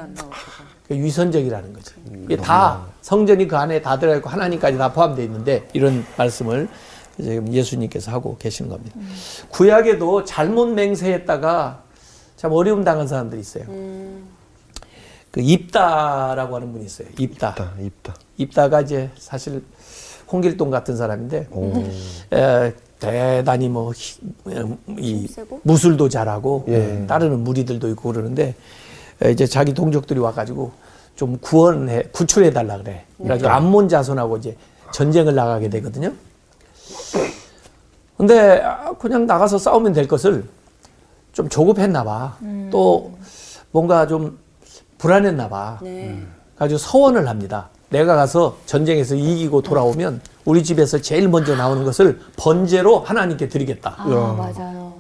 그 0.89 0.95
위선적이라는 0.95 1.73
거지. 1.73 1.93
이게 2.25 2.37
다 2.37 2.87
성전이 3.03 3.47
그 3.47 3.57
안에 3.57 3.81
다 3.81 3.99
들어 3.99 4.17
있고 4.17 4.29
하나님까지 4.29 4.77
다 4.77 4.93
포함되어 4.93 5.25
있는데 5.27 5.69
이런 5.73 6.05
말씀을 6.17 6.69
지금 7.21 7.53
예수님께서 7.53 8.13
하고 8.13 8.37
계시는 8.39 8.71
겁니다. 8.71 8.99
구약에도 9.51 10.25
잘못 10.25 10.67
맹세했다가 10.69 11.83
참 12.37 12.53
어려움 12.53 12.85
당한 12.85 13.07
사람들이 13.09 13.41
있어요. 13.41 13.65
그 15.31 15.41
입다라고 15.41 16.57
하는 16.57 16.73
분이 16.73 16.85
있어요. 16.87 17.09
입다. 17.19 17.51
입다 17.51 17.73
입다 17.81 18.15
입다가 18.37 18.81
이제 18.81 19.11
사실 19.19 19.63
홍길동 20.31 20.71
같은 20.71 20.97
사람인데 20.97 21.49
에, 22.33 22.73
대단히 23.01 23.69
뭐 23.69 23.93
이 24.99 25.29
무술도 25.63 26.09
잘하고 26.09 26.65
예. 26.69 27.05
따르는 27.07 27.41
무리들도 27.41 27.89
있고 27.91 28.13
그러는데 28.13 28.55
에, 29.23 29.31
이제 29.31 29.47
자기 29.47 29.73
동족들이 29.75 30.19
와가지고 30.21 30.73
좀 31.17 31.39
구원해 31.41 32.05
구출해 32.13 32.53
달라 32.53 32.79
그래. 32.79 33.05
그래가지고 33.17 33.51
암몬 33.51 33.89
자손하고 33.89 34.37
이제 34.39 34.57
전쟁을 34.93 35.35
나가게 35.35 35.69
되거든요. 35.69 36.13
근데 38.17 38.61
아, 38.63 38.93
그냥 38.99 39.27
나가서 39.27 39.59
싸우면 39.59 39.93
될 39.93 40.09
것을 40.09 40.45
좀 41.33 41.49
조급했나 41.49 42.03
봐. 42.05 42.37
또 42.71 43.17
뭔가 43.71 44.07
좀 44.07 44.39
불안했나 44.99 45.49
봐. 45.49 45.79
네. 45.83 46.21
가지고 46.57 46.79
서원을 46.79 47.29
합니다. 47.29 47.69
내가 47.91 48.17
가서 48.17 48.59
전쟁에서 48.67 49.15
이기고 49.15 49.63
돌아오면 49.63 50.21
우리 50.45 50.63
집에서 50.65 51.01
제일 51.01 51.29
먼저 51.29 51.55
나오는 51.57 51.85
것을 51.85 52.21
번제로 52.37 52.99
하나님께 53.01 53.49
드리겠다. 53.49 53.95
아, 53.99 54.05
맞아요. 54.07 54.93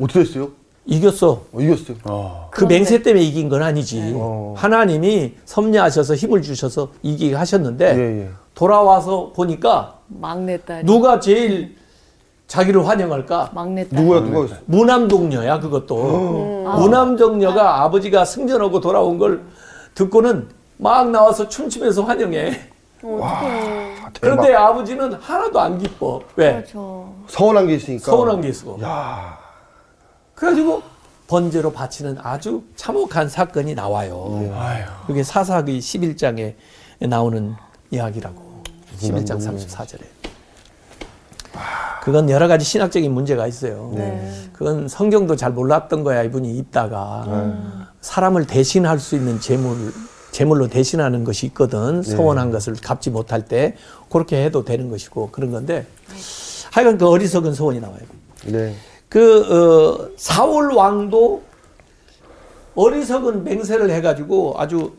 어떻게 0.00 0.24
됐어요? 0.24 0.50
이겼어. 0.90 1.42
어, 1.52 1.60
이겼어요 1.60 1.96
어, 2.04 2.48
그 2.50 2.64
맹세 2.64 3.00
때문에 3.00 3.24
이긴 3.24 3.48
건 3.48 3.62
아니지. 3.62 4.12
어. 4.16 4.54
하나님이 4.58 5.34
섭리하셔서 5.44 6.16
힘을 6.16 6.42
주셔서 6.42 6.88
이기게 7.02 7.36
하셨는데 7.36 7.96
예, 7.96 8.22
예. 8.24 8.30
돌아와서 8.56 9.32
보니까 9.34 9.94
막내딸. 10.08 10.84
누가 10.84 11.20
제일 11.20 11.76
자기를 12.48 12.86
환영할까? 12.88 13.50
막내딸. 13.54 14.00
누구야 14.02 14.20
누가 14.20 14.44
있어? 14.46 14.56
무남동녀야 14.66 15.60
그것도. 15.60 16.64
무남동녀가 16.76 17.82
아 17.82 17.90
버지가 17.90 18.24
승전하고 18.24 18.80
돌아온 18.80 19.16
걸 19.18 19.44
듣고는 19.94 20.48
막 20.76 21.08
나와서 21.10 21.48
춤추면서 21.48 22.02
환영해. 22.02 22.60
대박. 23.00 24.12
그런데 24.20 24.54
아버지는 24.54 25.12
하나도 25.14 25.60
안 25.60 25.78
기뻐. 25.78 26.20
왜? 26.34 26.54
그렇죠. 26.54 27.14
서운한 27.28 27.68
게 27.68 27.76
있으니까 27.76 28.04
서운한 28.10 28.40
게 28.40 28.48
있어. 28.48 28.76
야 28.82 29.38
그래가지고 30.40 30.82
번제로 31.26 31.70
바치는 31.70 32.16
아주 32.22 32.64
참혹한 32.74 33.28
사건이 33.28 33.74
나와요. 33.74 34.50
아유. 34.56 34.84
그게 35.06 35.22
사사기 35.22 35.78
11장에 35.78 36.54
나오는 37.00 37.54
이야기라고. 37.90 38.62
11장 38.98 39.38
34절에. 39.38 40.00
그건 42.02 42.30
여러 42.30 42.48
가지 42.48 42.64
신학적인 42.64 43.12
문제가 43.12 43.46
있어요. 43.46 43.92
네. 43.94 44.32
그건 44.54 44.88
성경도 44.88 45.36
잘 45.36 45.52
몰랐던 45.52 46.02
거야 46.02 46.22
이분이 46.22 46.56
있다가 46.56 47.26
사람을 48.00 48.46
대신할 48.46 48.98
수 48.98 49.16
있는 49.16 49.38
재물 49.40 49.92
재물로 50.32 50.68
대신하는 50.68 51.24
것이 51.24 51.46
있거든 51.46 52.02
소원한 52.02 52.50
것을 52.50 52.74
갚지 52.76 53.10
못할 53.10 53.44
때 53.44 53.76
그렇게 54.10 54.44
해도 54.44 54.64
되는 54.64 54.88
것이고 54.88 55.30
그런 55.30 55.50
건데 55.50 55.86
하여간 56.72 56.96
그 56.96 57.06
어리석은 57.06 57.52
소원이 57.52 57.80
나와요. 57.80 58.00
네. 59.10 59.18
그 59.20 59.98
어, 60.06 60.08
사울 60.16 60.72
왕도 60.72 61.42
어리석은 62.76 63.44
맹세를 63.44 63.90
해가지고 63.90 64.54
아주 64.56 64.92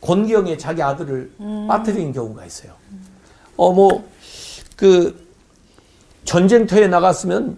곤경에 0.00 0.56
자기 0.56 0.82
아들을 0.82 1.30
빠뜨린 1.68 2.12
경우가 2.12 2.44
있어요. 2.46 2.72
어 3.56 3.72
뭐 3.72 4.02
그 4.76 5.14
전쟁터에 6.24 6.88
나갔으면 6.88 7.56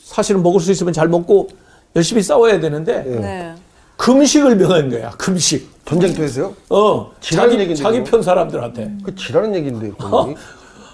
사실은 0.00 0.42
먹을 0.42 0.58
수 0.60 0.72
있으면 0.72 0.92
잘 0.92 1.06
먹고 1.08 1.48
열심히 1.94 2.20
싸워야 2.22 2.58
되는데 2.58 3.02
네. 3.04 3.54
금식을 3.96 4.56
명한 4.56 4.88
거야. 4.90 5.10
금식. 5.10 5.68
전쟁터에서요? 5.84 6.54
어 6.70 7.12
자기 7.20 7.54
얘기인데, 7.54 7.74
자기? 7.76 8.02
편 8.02 8.22
사람들한테 8.22 8.92
그 9.04 9.14
지라는 9.14 9.54
얘기인데 9.54 9.90
본인이. 9.92 10.36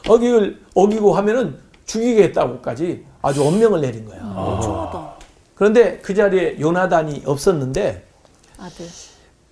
어기를 0.09 0.61
어기고 0.75 1.15
하면은 1.15 1.57
죽이겠다고까지 1.87 3.05
아주 3.25 3.43
엄명을 3.43 3.81
내린 3.81 4.05
거야. 4.05 4.19
끔찍하다. 4.19 5.15
그런데 5.55 5.99
그 5.99 6.15
자리에 6.15 6.61
요나단이 6.61 7.23
없었는데 7.25 8.05
아들. 8.59 8.87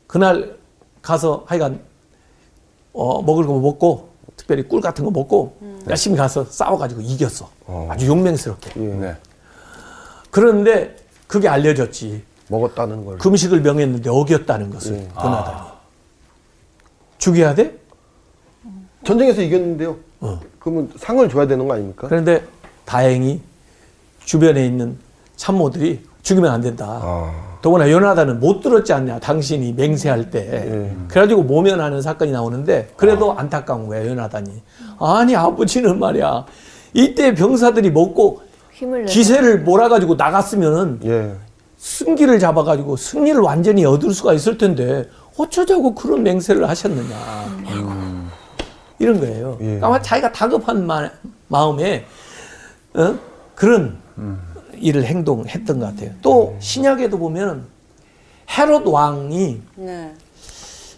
그날 0.07 0.57
가서 1.01 1.45
하여간 1.47 1.81
어, 2.93 3.23
먹을 3.23 3.47
거 3.47 3.59
먹고 3.59 4.11
특별히 4.37 4.63
꿀 4.69 4.83
같은 4.83 5.05
거 5.07 5.11
먹고 5.11 5.57
열심히 5.89 6.17
가서 6.19 6.45
싸워가지고 6.45 7.01
이겼어. 7.01 7.49
아주 7.89 8.07
용맹스럽게. 8.09 8.73
예. 8.77 8.81
네. 8.81 9.17
그런데 10.31 10.95
그게 11.27 11.49
알려졌지. 11.49 12.23
먹었다는 12.49 13.07
걸. 13.07 13.17
금식을 13.17 13.63
명했는데 13.63 14.11
어겼다는 14.11 14.69
것을 14.71 14.95
예. 14.97 15.09
요나단이. 15.17 15.73
죽여야 17.17 17.55
돼? 17.55 17.79
전쟁에서 19.05 19.41
이겼는데요. 19.41 19.97
그러면 20.59 20.93
상을 20.99 21.27
줘야 21.31 21.47
되는 21.47 21.67
거 21.67 21.75
아닙니까? 21.75 22.07
그런데 22.09 22.45
다행히 22.85 23.41
주변에 24.33 24.65
있는 24.65 24.97
참모들이 25.37 26.01
죽이면 26.23 26.51
안 26.51 26.63
된다. 26.63 26.87
아. 27.03 27.31
더구나 27.61 27.91
요나단은 27.91 28.41
못 28.41 28.63
들었지 28.63 28.95
않냐 28.95 29.19
당신이 29.19 29.75
맹세할 29.75 30.31
때 30.31 30.49
예. 30.51 30.97
그래가지고 31.07 31.43
모면하는 31.43 32.01
사건이 32.01 32.33
나오는데 32.33 32.89
그래도 32.97 33.37
안타까운 33.39 33.87
거야 33.87 34.07
요나단이 34.07 34.51
아니 34.99 35.37
아버지는 35.37 35.99
말이야 35.99 36.47
이때 36.95 37.35
병사들이 37.35 37.91
먹고. 37.91 38.41
기세를 39.05 39.61
몰아가지고 39.61 40.15
나갔으면은 40.15 41.01
예. 41.05 41.35
승기를 41.77 42.39
잡아가지고 42.39 42.97
승리를 42.97 43.39
완전히 43.39 43.85
얻을 43.85 44.15
수가 44.15 44.33
있을 44.33 44.57
텐데 44.57 45.09
어쩌자고 45.37 45.95
그런 45.95 46.23
맹세를 46.23 46.67
하셨느냐 46.69 47.15
이런 48.99 49.21
거예요. 49.21 49.59
예. 49.61 49.79
아마 49.83 50.01
자기가 50.01 50.33
다급한 50.33 50.87
마, 50.87 51.09
마음에 51.49 52.07
어? 52.95 53.15
그런 53.55 54.02
일을 54.75 55.05
행동했던 55.05 55.79
것 55.79 55.87
같아요. 55.87 56.11
또 56.23 56.57
신약에도 56.61 57.19
보면 57.19 57.67
헤롯 58.59 58.87
왕이 58.87 59.61
네. 59.77 60.15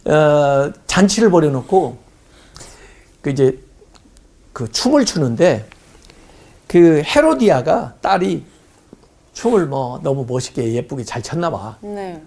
어, 0.07 0.73
잔치를 0.87 1.31
벌여놓고 1.31 1.99
그 3.23 3.31
이제 3.31 3.59
그 4.53 4.71
춤을 4.71 5.05
추는데 5.05 5.67
그 6.69 7.03
헤로디아가 7.05 7.95
딸이 8.01 8.45
춤을 9.33 9.67
뭐 9.67 10.01
너무 10.03 10.25
멋있게 10.29 10.73
예쁘게 10.75 11.05
잘 11.05 11.23
췄나 11.23 11.51
봐. 11.51 11.77
네. 11.81 12.23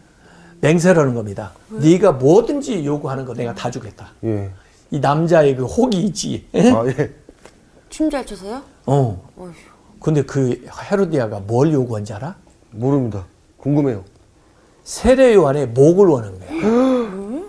맹세를 0.62 1.02
하는 1.02 1.13
겁니다. 1.13 1.54
네가 1.69 2.13
뭐든지 2.13 2.86
요구하는 2.86 3.26
거 3.26 3.34
내가 3.34 3.54
다 3.54 3.69
주겠다. 3.69 4.12
예. 4.23 4.50
이 4.89 5.00
남자의 5.00 5.56
그 5.56 5.65
혹이 5.65 6.02
있지. 6.02 6.47
아, 6.54 6.84
예. 6.88 7.13
춤 7.89 8.10
잘 8.10 8.26
춰서요? 8.26 8.62
어. 8.86 9.30
어휴. 9.38 9.52
근데 10.00 10.22
그 10.22 10.66
헤로디아가 10.92 11.40
뭘 11.42 11.72
요구한지 11.74 12.14
알아? 12.14 12.36
모릅니다. 12.72 13.26
궁금해요. 13.58 14.04
세례 14.84 15.34
요한의 15.34 15.68
목을 15.68 16.08
원한 16.08 16.34
거야. 16.40 17.48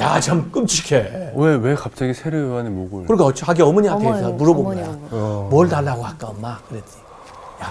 야, 0.00 0.18
참 0.20 0.50
끔찍해. 0.50 1.32
왜, 1.36 1.54
왜 1.56 1.74
갑자기 1.74 2.14
세례 2.14 2.38
요한의 2.40 2.70
목을. 2.72 3.06
그러니까 3.06 3.32
자기 3.34 3.62
어머니한테 3.62 4.06
어머니, 4.06 4.22
서 4.22 4.30
물어본 4.32 4.66
어머니 4.66 4.80
거야. 4.82 4.98
어. 5.10 5.48
뭘 5.50 5.68
달라고 5.68 6.02
할까 6.04 6.28
엄마? 6.28 6.58
그랬더니 6.68 7.00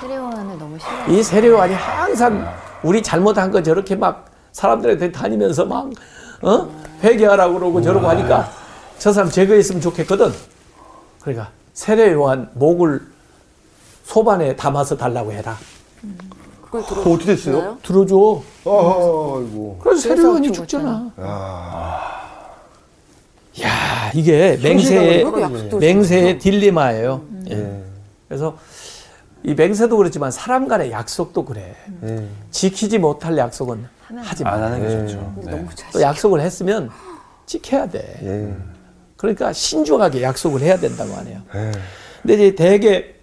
세례원을 0.02 0.58
너무 0.60 0.78
싫어. 0.78 1.08
이 1.08 1.24
세례 1.24 1.48
요한이 1.48 1.74
항상 1.74 2.48
우리 2.84 3.02
잘못한 3.02 3.50
거 3.52 3.62
저렇게 3.64 3.96
막 3.96 4.26
사람들한테 4.52 5.12
다니면서 5.12 5.66
막 5.66 5.90
어? 6.44 6.70
회개하라고 7.04 7.56
그러고 7.56 7.82
저러고 7.82 8.08
하니까 8.08 8.50
저 9.00 9.12
사람 9.12 9.30
제거했으면 9.30 9.82
좋겠거든. 9.82 10.32
그러니까 11.22 11.50
세례 11.74 12.14
요한 12.14 12.50
목을 12.54 13.02
소반에 14.14 14.56
담아서 14.56 14.98
달라고 14.98 15.32
해라. 15.32 15.56
그걸 16.64 16.84
들어. 16.84 17.02
어떻게 17.02 17.26
됐어요? 17.26 17.78
들어줘. 17.84 18.42
아이고. 18.66 19.80
그래서 19.84 20.02
세례 20.02 20.16
그래서 20.16 20.30
요한이 20.30 20.52
죽었잖아. 20.52 21.12
죽잖아. 21.16 22.02
야 23.62 24.12
이게 24.16 24.58
맹세의 24.64 25.26
맹세의 25.80 26.40
딜레마예요. 26.40 27.22
예. 27.52 27.56
예. 27.56 27.84
그래서 28.28 28.58
이 29.44 29.54
맹세도 29.54 29.96
그렇지만 29.96 30.32
사람 30.32 30.68
간의 30.68 30.92
약속도 30.92 31.46
그래. 31.46 31.76
예. 32.04 32.28
지키지 32.50 32.98
못할 32.98 33.38
약속은 33.38 33.86
하지 34.24 34.44
마. 34.44 34.54
안 34.54 34.64
하는 34.64 34.80
게 34.82 34.86
예. 34.88 35.08
좋죠. 35.08 35.34
네. 35.46 35.66
또 35.94 36.02
약속을 36.02 36.42
했으면 36.42 36.90
지켜야 37.46 37.88
돼. 37.88 38.20
예. 38.24 38.56
그러니까 39.18 39.54
신중하게 39.54 40.24
약속을 40.24 40.62
해야 40.62 40.80
된다고 40.80 41.14
하네요. 41.14 41.42
예. 41.54 41.72
근데 42.24 42.34
이제 42.34 42.56
대개 42.56 43.19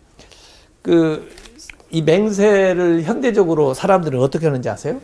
그 0.86 1.46
이 1.90 2.02
맹세를 2.02 3.02
현대적으로 3.04 3.74
사람들은 3.74 4.20
어떻게 4.20 4.46
하는지 4.46 4.68
아세요? 4.68 5.00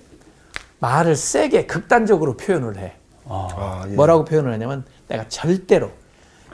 말을 0.80 1.14
세게 1.14 1.66
극단적으로 1.66 2.36
표현을 2.36 2.76
해. 2.76 2.94
아, 3.28 3.84
예. 3.88 3.94
뭐라고 3.94 4.24
표현을 4.24 4.52
하냐면 4.52 4.84
내가 5.08 5.24
절대로 5.28 5.90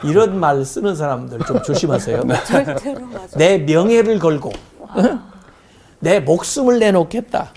이런 0.04 0.38
말 0.38 0.64
쓰는 0.64 0.94
사람들 0.94 1.40
좀 1.46 1.62
조심하세요. 1.62 2.22
절대로 2.46 3.06
맞아. 3.06 3.38
내 3.38 3.58
명예를 3.58 4.18
걸고 4.18 4.52
어? 4.80 5.18
내 5.98 6.20
목숨을 6.20 6.78
내놓겠다. 6.78 7.52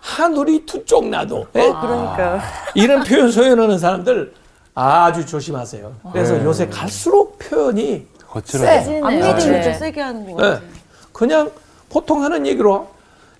하늘이 0.00 0.64
투쪽 0.64 1.08
나도. 1.08 1.46
예? 1.56 1.60
그러니까. 1.60 2.40
이런 2.74 3.02
표현 3.04 3.30
소연하는 3.30 3.78
사람들 3.78 4.32
아주 4.74 5.26
조심하세요. 5.26 5.92
그래서 6.12 6.42
요새 6.44 6.68
갈수록 6.68 7.38
표현이 7.38 8.06
거칠어져. 8.26 8.82
세. 8.82 9.00
안 9.02 9.08
네. 9.08 9.16
믿으면 9.16 9.38
네. 9.38 9.62
좀 9.62 9.74
세게 9.74 10.00
하는 10.00 10.24
거 10.24 10.30
예. 10.44 10.50
같아요. 10.50 10.71
그냥 11.12 11.50
보통 11.88 12.22
하는 12.22 12.46
얘기로 12.46 12.88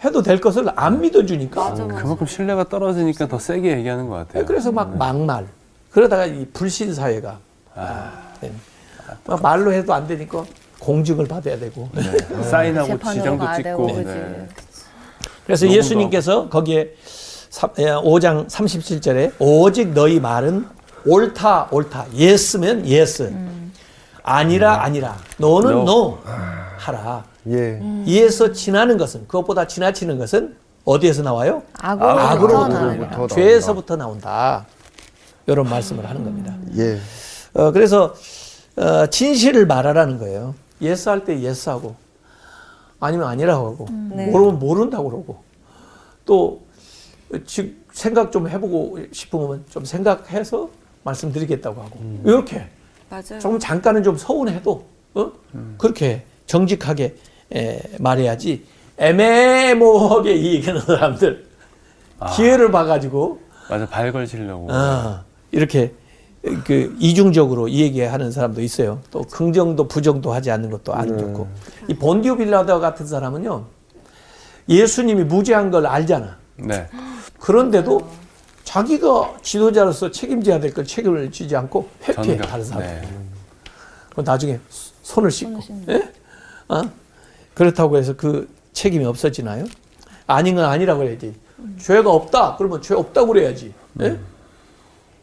해도 0.04 0.22
될 0.22 0.40
것을 0.40 0.66
안 0.76 1.00
믿어주니까. 1.00 1.70
맞아, 1.70 1.84
맞아. 1.84 2.02
그만큼 2.02 2.26
신뢰가 2.26 2.68
떨어지니까 2.68 3.28
더 3.28 3.38
세게 3.38 3.78
얘기하는 3.78 4.08
것 4.08 4.16
같아요. 4.16 4.42
예, 4.42 4.46
그래서 4.46 4.72
막 4.72 4.96
막말. 4.96 5.46
그러다가 5.90 6.26
이 6.26 6.46
불신 6.52 6.94
사회가 6.94 7.38
네. 8.40 8.52
막 9.26 9.42
말로 9.42 9.72
해도 9.72 9.92
안 9.94 10.06
되니까 10.06 10.44
공증을 10.78 11.26
받아야 11.28 11.58
되고. 11.58 11.88
사인하고 12.50 12.88
재판으로 12.88 13.22
지장도 13.22 13.44
가야 13.44 13.62
되고, 13.62 13.86
찍고. 13.86 13.98
그지. 14.02 14.14
네. 14.14 14.48
그래서 15.46 15.68
예수님께서 15.68 16.48
거기에 16.48 16.94
5장 17.50 18.48
37절에 18.48 19.32
오직 19.38 19.92
너희 19.92 20.18
말은 20.18 20.66
옳다 21.04 21.68
옳다 21.70 22.06
yes면 22.14 22.86
yes 22.86 23.32
아니라 24.22 24.82
아니라 24.82 25.16
no는 25.36 25.70
No. 25.70 25.84
no 25.84 26.18
하라 26.78 27.24
예. 27.48 27.80
이에서 28.06 28.52
지나는 28.52 28.96
것은 28.98 29.22
그것보다 29.26 29.66
지나치는 29.66 30.18
것은 30.18 30.56
어디에서 30.84 31.22
나와요? 31.22 31.62
악으로부터. 31.78 32.68
나온다. 32.68 33.26
죄에서부터 33.34 33.96
나온다 33.96 34.66
이런 35.46 35.68
말씀을 35.68 36.08
하는 36.08 36.24
겁니다. 36.24 36.54
예. 36.76 36.98
어, 37.54 37.70
그래서 37.72 38.14
어, 38.76 39.06
진실을 39.06 39.66
말하라는 39.66 40.18
거예요. 40.18 40.54
yes 40.80 41.08
할 41.08 41.24
때 41.24 41.38
yes 41.40 41.68
하고 41.68 41.94
아니면 43.00 43.28
아니라고 43.28 43.66
하고 43.66 43.86
네. 44.14 44.26
모르면 44.26 44.58
모른다고 44.58 45.10
그러고 45.10 45.42
또즉 46.24 47.76
생각 47.92 48.32
좀 48.32 48.48
해보고 48.48 48.98
싶으면 49.12 49.64
좀 49.70 49.84
생각해서 49.84 50.70
말씀드리겠다고 51.04 51.82
하고 51.82 51.98
이렇게 52.24 52.68
맞아요. 53.10 53.38
조금 53.40 53.58
잠깐은 53.58 54.02
좀 54.02 54.16
서운해도 54.16 54.84
어? 55.14 55.32
그렇게 55.78 56.24
정직하게 56.46 57.04
에, 57.04 57.14
말해야지 57.98 58.64
애매모호하게 58.98 60.42
얘기하는 60.42 60.80
사람들 60.82 61.46
기회를 62.36 62.70
봐가지고 62.70 63.40
맞아, 63.68 63.86
발 63.86 64.12
걸치려고. 64.12 64.70
어, 64.70 65.24
이렇게 65.50 65.92
그 66.64 66.94
이중적으로 66.98 67.70
얘기하는 67.70 68.30
사람도 68.32 68.60
있어요. 68.60 69.00
또 69.10 69.22
긍정도 69.22 69.86
부정도 69.88 70.32
하지 70.32 70.50
않는 70.50 70.70
것도 70.70 70.92
안 70.92 71.06
좋고. 71.18 71.46
이 71.88 71.94
본디오 71.94 72.36
빌라더 72.36 72.80
같은 72.80 73.06
사람은요. 73.06 73.64
예수님이 74.68 75.24
무죄한 75.24 75.70
걸 75.70 75.86
알잖아. 75.86 76.36
네. 76.56 76.88
그런데도 77.40 78.00
자기가 78.64 79.34
지도자로서 79.42 80.10
책임져야 80.10 80.60
될 80.60 80.72
걸 80.74 80.84
책임을 80.84 81.30
지지 81.30 81.54
않고 81.56 81.88
회피해 82.04 82.36
전가. 82.36 82.46
다른 82.46 82.64
사람. 82.64 82.82
네. 82.84 83.02
그럼 84.10 84.24
나중에 84.24 84.58
손을 85.02 85.30
씻고. 85.30 85.60
예? 85.90 86.12
어? 86.68 86.82
그렇다고 87.54 87.96
해서 87.98 88.14
그 88.16 88.48
책임이 88.72 89.04
없어지나요? 89.04 89.64
아닌 90.26 90.54
건 90.54 90.64
아니라고 90.64 91.02
해야지. 91.04 91.34
죄가 91.78 92.10
없다. 92.10 92.56
그러면 92.56 92.80
죄 92.82 92.94
없다고 92.94 93.28
그래야지. 93.28 93.72
예? 94.00 94.18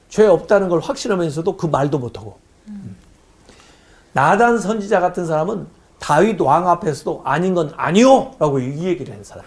죄 0.09 0.25
없다는 0.25 0.69
걸 0.69 0.79
확신하면서도 0.79 1.57
그 1.57 1.65
말도 1.65 1.99
못하고. 1.99 2.37
나단 4.13 4.59
선지자 4.59 4.99
같은 4.99 5.25
사람은 5.25 5.67
다윗 5.99 6.39
왕 6.41 6.67
앞에서도 6.69 7.21
아닌 7.25 7.53
건 7.53 7.71
아니요! 7.75 8.31
라고 8.39 8.59
이 8.59 8.83
얘기를 8.85 9.11
하는 9.11 9.23
사람. 9.23 9.43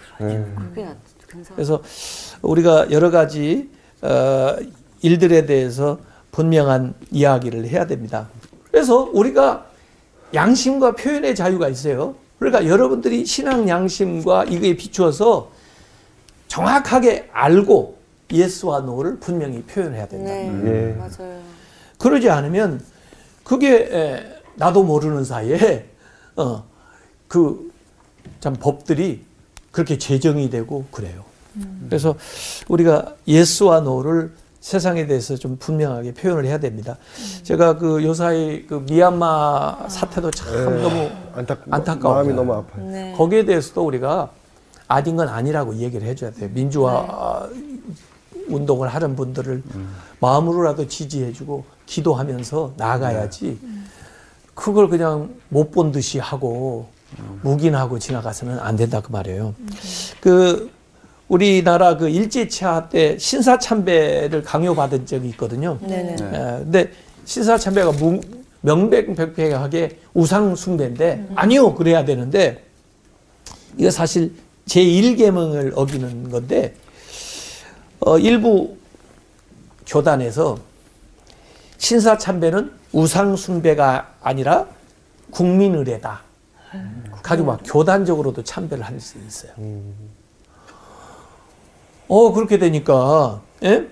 근사. 1.27 1.53
그래서 1.55 1.81
우리가 2.41 2.91
여러 2.91 3.09
가지 3.09 3.69
어, 4.01 4.55
일들에 5.01 5.45
대해서 5.45 5.97
분명한 6.31 6.93
이야기를 7.11 7.67
해야 7.67 7.87
됩니다. 7.87 8.29
그래서 8.71 9.09
우리가 9.13 9.65
양심과 10.33 10.93
표현의 10.95 11.35
자유가 11.35 11.69
있어요. 11.69 12.15
그러니까 12.39 12.67
여러분들이 12.67 13.25
신앙 13.25 13.67
양심과 13.69 14.45
이거에 14.45 14.75
비추어서 14.75 15.51
정확하게 16.47 17.29
알고 17.31 17.97
yes와 18.31 18.81
no를 18.81 19.19
분명히 19.19 19.61
표현해야 19.63 20.07
된다. 20.07 20.31
네, 20.31 20.47
예. 20.65 20.93
맞아요. 20.93 21.39
그러지 21.97 22.29
않으면 22.29 22.83
그게 23.43 23.87
에, 23.91 24.23
나도 24.55 24.83
모르는 24.83 25.23
사이에 25.23 25.85
어, 26.35 26.63
그 27.27 27.73
참 28.39 28.57
법들이 28.59 29.23
그렇게 29.71 29.97
제정이 29.97 30.49
되고 30.49 30.83
그래요. 30.91 31.23
그래서 31.87 32.15
우리가 32.67 33.15
yes와 33.25 33.79
no를 33.79 34.33
세상에 34.67 35.05
대해서 35.05 35.35
좀 35.35 35.57
분명하게 35.57 36.13
표현을 36.13 36.45
해야 36.45 36.57
됩니다. 36.57 36.95
제가 37.43 37.77
그 37.77 38.01
요사이 38.01 38.65
그 38.65 38.75
미얀마 38.87 39.89
사태도 39.89 40.31
참 40.31 40.81
너무 40.81 41.09
안타, 41.35 41.57
안타까워요. 41.69 42.23
마음이 42.23 42.33
너무 42.33 42.53
아파요. 42.53 42.85
네. 42.85 43.13
거기에 43.17 43.43
대해서도 43.43 43.85
우리가 43.85 44.29
아닌 44.87 45.17
건 45.17 45.27
아니라고 45.27 45.75
얘기를 45.75 46.07
해줘야 46.07 46.31
돼요. 46.31 46.49
민주화 46.53 47.45
운동을 48.47 48.87
하는 48.87 49.17
분들을 49.17 49.63
마음으로라도 50.21 50.87
지지해주고 50.87 51.65
기도하면서 51.85 52.75
나아가야지. 52.77 53.59
그걸 54.55 54.87
그냥 54.87 55.35
못 55.49 55.71
본 55.71 55.91
듯이 55.91 56.19
하고 56.19 56.87
묵인하고 57.41 57.99
지나가서는 57.99 58.59
안 58.59 58.77
된다 58.77 59.01
그 59.01 59.11
말이에요. 59.11 59.55
그 60.21 60.71
우리나라 61.27 61.97
그 61.97 62.09
일제차 62.09 62.89
때 62.89 63.17
신사참배를 63.17 64.43
강요받은 64.43 65.05
적이 65.05 65.29
있거든요. 65.29 65.77
네네. 65.81 66.13
에, 66.13 66.17
근데 66.17 66.91
신사참배가 67.25 67.91
무- 67.93 68.21
명백백백하게 68.61 69.99
우상 70.13 70.55
숭배인데 70.55 71.27
아니요 71.35 71.73
그래야 71.75 72.05
되는데 72.05 72.63
이거 73.77 73.89
사실 73.91 74.33
제 74.65 74.81
1계명을 74.83 75.73
어기는 75.75 76.29
건데 76.29 76.73
어, 77.99 78.17
일부 78.19 78.75
교단에서 79.87 80.57
신사참배는 81.77 82.71
우상 82.93 83.35
숭배가 83.35 84.13
아니라 84.21 84.67
국민의례다. 85.31 86.21
가지고 87.21 87.47
막 87.47 87.59
교단적으로도 87.65 88.43
참배를 88.43 88.83
할 88.83 88.99
수 88.99 89.17
있어요. 89.27 89.51
어 92.07 92.33
그렇게 92.33 92.57
되니까 92.57 93.41
예? 93.63 93.87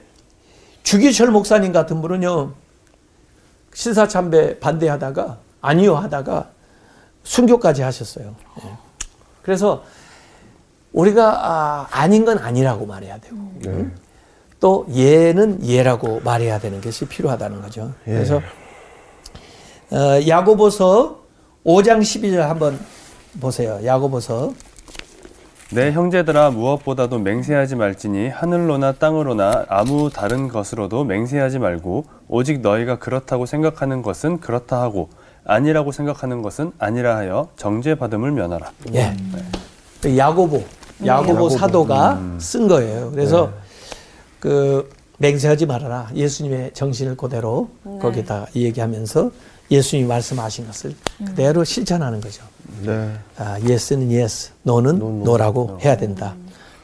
주기철 0.84 1.32
목사님 1.32 1.72
같은 1.72 2.02
분은요 2.02 2.54
신사참배 3.74 4.60
반대하다가 4.60 5.38
아니요 5.62 5.96
하다가 5.96 6.50
순교까지 7.24 7.84
하셨어요. 7.84 8.36
예. 8.64 8.70
그래서 9.44 9.84
우리가 10.92 11.50
아, 11.50 11.88
아닌 11.92 12.26
건 12.26 12.38
아니라고 12.38 12.86
말해야 12.86 13.18
되고 13.20 13.36
음? 13.68 13.96
또 14.60 14.86
예는 14.94 15.66
예라고 15.66 16.20
말해야 16.22 16.60
되는 16.60 16.82
것이 16.82 17.06
필요하다는 17.06 17.62
거죠. 17.62 17.94
그래서 18.04 18.42
어, 19.92 20.28
야고보서 20.28 21.22
5장 21.66 22.00
12절 22.02 22.38
한번 22.38 22.80
보세요. 23.40 23.80
야고보서 23.84 24.54
내 25.74 25.94
형제들아 25.94 26.52
무엇보다도 26.52 27.20
맹세하지 27.20 27.78
말지니 27.78 28.28
하늘로나 28.28 28.92
땅으로나 28.94 29.66
아무 29.70 30.10
다른 30.10 30.50
것으로도 30.50 31.06
맹세하지 31.06 31.60
말고 31.60 32.06
오직 32.28 32.60
너희가 32.60 33.00
그렇다고 33.00 33.46
생각하는 33.46 34.02
것은 34.02 34.42
그렇다 34.42 34.82
하고 34.82 35.10
아니라고 35.46 35.94
생각하는 35.94 36.42
것은 36.42 36.74
아니라 36.78 37.16
하여 37.16 37.50
정죄받음을 37.56 38.34
면하라. 38.34 38.70
예. 38.96 39.16
그 40.02 40.18
야고보, 40.18 40.62
야고보 41.06 41.50
사도가 41.50 42.22
쓴 42.38 42.68
거예요. 42.68 43.10
그래서 43.12 43.54
그 44.42 44.90
맹세하지 45.20 45.68
말아라. 45.68 46.10
예수님의 46.14 46.72
정신을 46.74 47.16
그대로 47.16 47.70
거기다 48.02 48.48
얘기하면서 48.54 49.32
예수님이 49.72 50.06
말씀하신 50.10 50.68
것을 50.68 50.96
그대로 51.26 51.64
실천하는 51.64 52.20
거죠. 52.20 52.44
네. 52.84 53.12
아, 53.38 53.60
yes는 53.62 54.12
yes, 54.12 54.52
no는 54.64 55.24
no라고 55.24 55.80
해야 55.84 55.98
된다. 55.98 56.36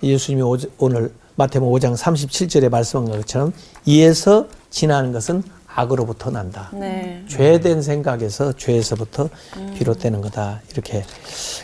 예수님이 0.04 0.42
오, 0.44 0.58
오늘 0.78 1.12
마태복음 1.36 1.74
5장 1.80 1.96
37절에 1.96 2.70
말씀한 2.70 3.10
것처럼 3.10 3.54
이에서 3.86 4.48
지나는 4.70 5.12
것은 5.12 5.44
악으로부터 5.68 6.32
난다. 6.32 6.72
네. 6.74 7.24
죄된 7.28 7.82
생각에서 7.82 8.54
죄에서부터 8.54 9.30
비롯되는 9.76 10.22
거다. 10.22 10.62
이렇게. 10.72 11.04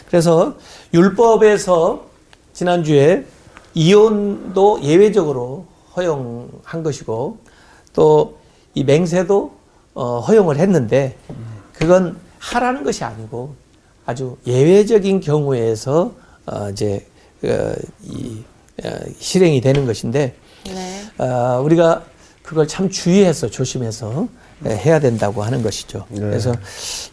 그래서 0.07 0.55
율법에서 0.93 2.05
지난주에 2.53 3.25
이혼도 3.73 4.81
예외적으로 4.83 5.65
허용한 5.95 6.83
것이고 6.83 7.37
또 7.93 8.43
이 8.75 8.83
맹세도 8.83 9.51
어, 9.93 10.19
허용을 10.21 10.57
했는데 10.57 11.15
그건 11.73 12.17
하라는 12.39 12.83
것이 12.83 13.03
아니고 13.03 13.53
아주 14.05 14.37
예외적인 14.45 15.19
경우에서 15.19 16.13
어, 16.45 16.69
이제 16.69 17.05
어, 17.43 17.73
이 18.03 18.43
어, 18.83 18.89
실행이 19.19 19.61
되는 19.61 19.85
것인데 19.85 20.35
네. 20.65 21.03
어, 21.17 21.61
우리가 21.63 22.03
그걸 22.41 22.67
참 22.67 22.89
주의해서 22.89 23.49
조심해서 23.49 24.27
예, 24.65 24.69
해야 24.77 24.99
된다고 24.99 25.43
하는 25.43 25.61
것이죠. 25.61 26.05
그래서 26.09 26.53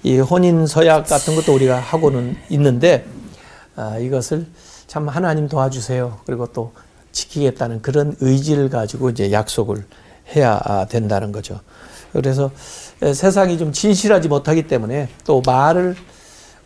이 0.02 0.18
혼인 0.18 0.66
서약 0.66 1.08
같은 1.08 1.34
것도 1.34 1.54
우리가 1.54 1.78
하고는 1.78 2.36
있는데 2.50 3.04
아, 3.76 3.98
이것을 3.98 4.46
참 4.86 5.08
하나님 5.08 5.48
도와주세요. 5.48 6.20
그리고 6.26 6.46
또 6.52 6.72
지키겠다는 7.12 7.82
그런 7.82 8.16
의지를 8.20 8.68
가지고 8.68 9.10
이제 9.10 9.32
약속을 9.32 9.84
해야 10.36 10.60
아, 10.64 10.86
된다는 10.86 11.32
거죠. 11.32 11.60
그래서 12.12 12.50
에, 13.02 13.14
세상이 13.14 13.58
좀 13.58 13.72
진실하지 13.72 14.28
못하기 14.28 14.68
때문에 14.68 15.08
또 15.24 15.42
말을 15.44 15.96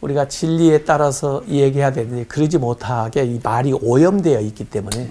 우리가 0.05 0.29
진리에 0.29 0.85
따라서 0.85 1.43
얘기해야 1.49 1.91
되는데 1.93 2.25
그러지 2.25 2.59
못하게 2.59 3.25
이 3.25 3.41
말이 3.43 3.73
오염되어 3.73 4.41
있기 4.41 4.65
때문에 4.65 5.09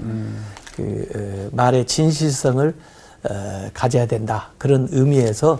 그 0.75 1.49
어, 1.51 1.55
말의 1.55 1.85
진실성을 1.85 2.75
어, 3.23 3.69
가져야 3.73 4.05
된다 4.05 4.49
그런 4.59 4.87
의미에서 4.91 5.59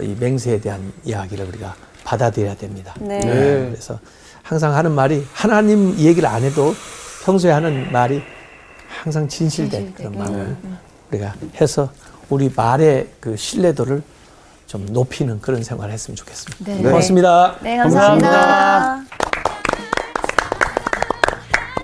이 0.00 0.16
맹세에 0.18 0.60
대한 0.60 0.92
이야기를 1.04 1.46
우리가 1.46 1.74
받아들여야 2.04 2.56
됩니다. 2.56 2.94
네. 3.00 3.20
그래서 3.20 3.98
항상 4.42 4.74
하는 4.74 4.92
말이 4.92 5.24
하나님 5.32 5.96
얘기를 5.98 6.28
안 6.28 6.42
해도 6.42 6.74
평소에 7.24 7.52
하는 7.52 7.90
말이 7.92 8.20
항상 8.88 9.28
진실된 9.28 9.94
그런 9.94 10.18
말을 10.18 10.56
우리가 11.10 11.34
해서 11.60 11.90
우리 12.28 12.50
말의 12.54 13.08
그 13.20 13.36
신뢰도를 13.36 14.02
좀 14.76 14.86
높이는 14.90 15.40
그런 15.40 15.62
생활을 15.62 15.92
했으면 15.92 16.16
좋겠습니다. 16.16 16.64
네. 16.72 16.82
고맙습니다. 16.82 17.54
네, 17.62 17.76
감사합니다. 17.78 19.00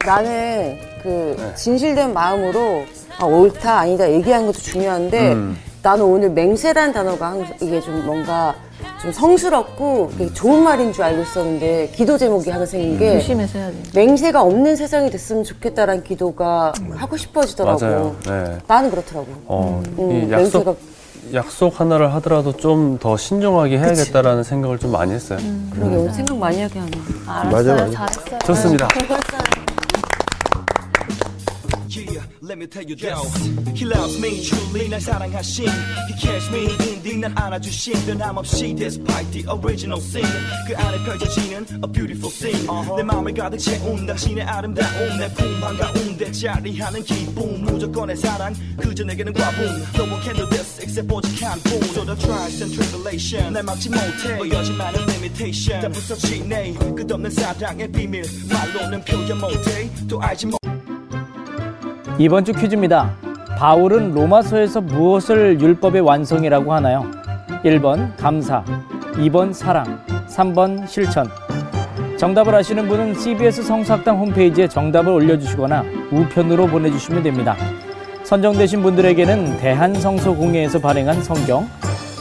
나는 0.04 0.78
그 1.02 1.52
진실된 1.56 2.12
마음으로 2.12 2.84
아, 3.18 3.24
옳다 3.24 3.78
아니다 3.78 4.10
얘기하는 4.10 4.46
것도 4.46 4.58
중요한데 4.58 5.36
나는 5.82 6.04
오늘 6.04 6.30
맹세라는 6.30 6.92
단어가 6.92 7.30
항상 7.30 7.56
이게 7.60 7.80
좀 7.80 8.04
뭔가 8.04 8.54
좀 9.00 9.10
성스럽고 9.10 10.10
좋은 10.34 10.62
말인 10.62 10.92
줄 10.92 11.04
알고 11.04 11.22
있었는데 11.22 11.92
기도 11.94 12.18
제목이 12.18 12.50
하나 12.50 12.66
생긴 12.66 12.98
게 12.98 13.14
조심해서 13.14 13.58
해야 13.58 13.70
돼. 13.70 13.76
맹세가 13.94 14.42
없는 14.42 14.76
세상이 14.76 15.10
됐으면 15.10 15.44
좋겠다라는 15.44 16.04
기도가 16.04 16.72
하고 16.96 17.16
싶어지더라고. 17.16 17.80
맞아요. 17.80 18.16
네. 18.26 18.58
나는 18.66 18.90
그렇더라고. 18.90 19.26
어, 19.46 19.82
음, 19.98 20.10
이 20.28 20.32
약속 20.32 20.58
맹세가 20.58 20.74
약속 21.34 21.80
하나를 21.80 22.12
하더라도 22.14 22.56
좀 22.56 22.98
더 22.98 23.16
신중하게 23.16 23.78
해야겠다라는 23.78 24.42
생각을 24.44 24.78
좀 24.78 24.92
많이 24.92 25.12
했어요. 25.12 25.38
그러게 25.72 25.96
오늘 25.96 26.12
생각 26.12 26.36
많이 26.36 26.60
하게 26.60 26.78
하네. 26.78 26.90
알았어요. 27.26 27.50
맞아, 27.52 27.74
맞아. 27.74 27.90
잘했어요. 27.90 28.38
좋습니다. 28.46 28.88
Let 32.44 32.58
me 32.58 32.66
tell 32.66 32.82
you 32.82 32.96
this. 32.96 33.46
He 33.72 33.84
loves 33.84 34.18
me 34.18 34.42
truly 34.42 34.88
날 34.88 35.00
사랑하신 35.00 35.64
He 36.08 36.14
cares 36.18 36.50
me 36.50 36.64
indeed 36.90 37.20
난 37.20 37.32
안아주신 37.38 37.94
변함없이 38.04 38.74
despite 38.74 39.30
the 39.30 39.46
original 39.48 40.00
sin 40.00 40.26
그 40.66 40.76
안에 40.76 41.04
펼쳐지는 41.04 41.64
a 41.84 41.92
beautiful 41.92 42.32
scene 42.32 42.66
내 42.96 43.02
마음을 43.04 43.32
가득 43.32 43.58
채운 43.58 44.04
당신의 44.04 44.42
아름다움 44.42 45.18
내품 45.20 45.62
한 45.62 45.76
가운데 45.76 46.32
자리하는 46.32 47.04
기쁨 47.04 47.62
무조건의 47.62 48.16
사랑 48.16 48.52
그저 48.76 49.04
내게는 49.04 49.32
과분 49.34 49.64
No 49.94 50.02
one 50.10 50.20
can 50.24 50.34
do 50.34 50.48
this 50.48 50.82
except 50.82 51.14
오직 51.14 51.40
한 51.46 51.60
분 51.62 51.78
So 51.94 52.04
the 52.04 52.16
trials 52.18 52.60
and 52.60 52.74
tribulation 52.74 53.52
날 53.52 53.62
막지 53.62 53.88
못해 53.88 54.36
보여진 54.36 54.76
많은 54.76 55.00
limitation 55.00 55.80
다 55.80 55.88
부서지네 55.88 56.74
끝없는 56.96 57.30
사랑의 57.30 57.86
비밀 57.92 58.24
말로는 58.50 59.04
표현 59.04 59.38
못해 59.38 59.88
또 60.08 60.20
알지 60.20 60.46
못 60.46 60.61
이번 62.18 62.44
주 62.44 62.52
퀴즈입니다. 62.52 63.10
바울은 63.56 64.12
로마서에서 64.12 64.80
무엇을 64.82 65.60
율법의 65.60 66.02
완성이라고 66.02 66.72
하나요? 66.72 67.10
1번 67.64 68.16
감사, 68.16 68.62
2번 69.14 69.52
사랑, 69.52 70.00
3번 70.28 70.86
실천. 70.86 71.28
정답을 72.18 72.54
아시는 72.54 72.86
분은 72.86 73.14
CBS 73.14 73.62
성사학당 73.62 74.18
홈페이지에 74.18 74.68
정답을 74.68 75.12
올려주시거나 75.12 75.84
우편으로 76.12 76.66
보내주시면 76.66 77.22
됩니다. 77.22 77.56
선정되신 78.24 78.82
분들에게는 78.82 79.58
대한성서공회에서 79.58 80.78
발행한 80.80 81.22
성경, 81.22 81.66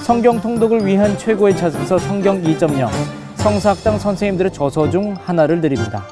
성경 0.03 0.39
통독을 0.39 0.85
위한 0.85 1.17
최고의 1.17 1.55
찾아서 1.55 1.97
성경 1.97 2.41
2.0, 2.41 2.89
성사학당 3.35 3.99
선생님들의 3.99 4.53
저서 4.53 4.89
중 4.89 5.15
하나를 5.21 5.61
드립니다. 5.61 6.03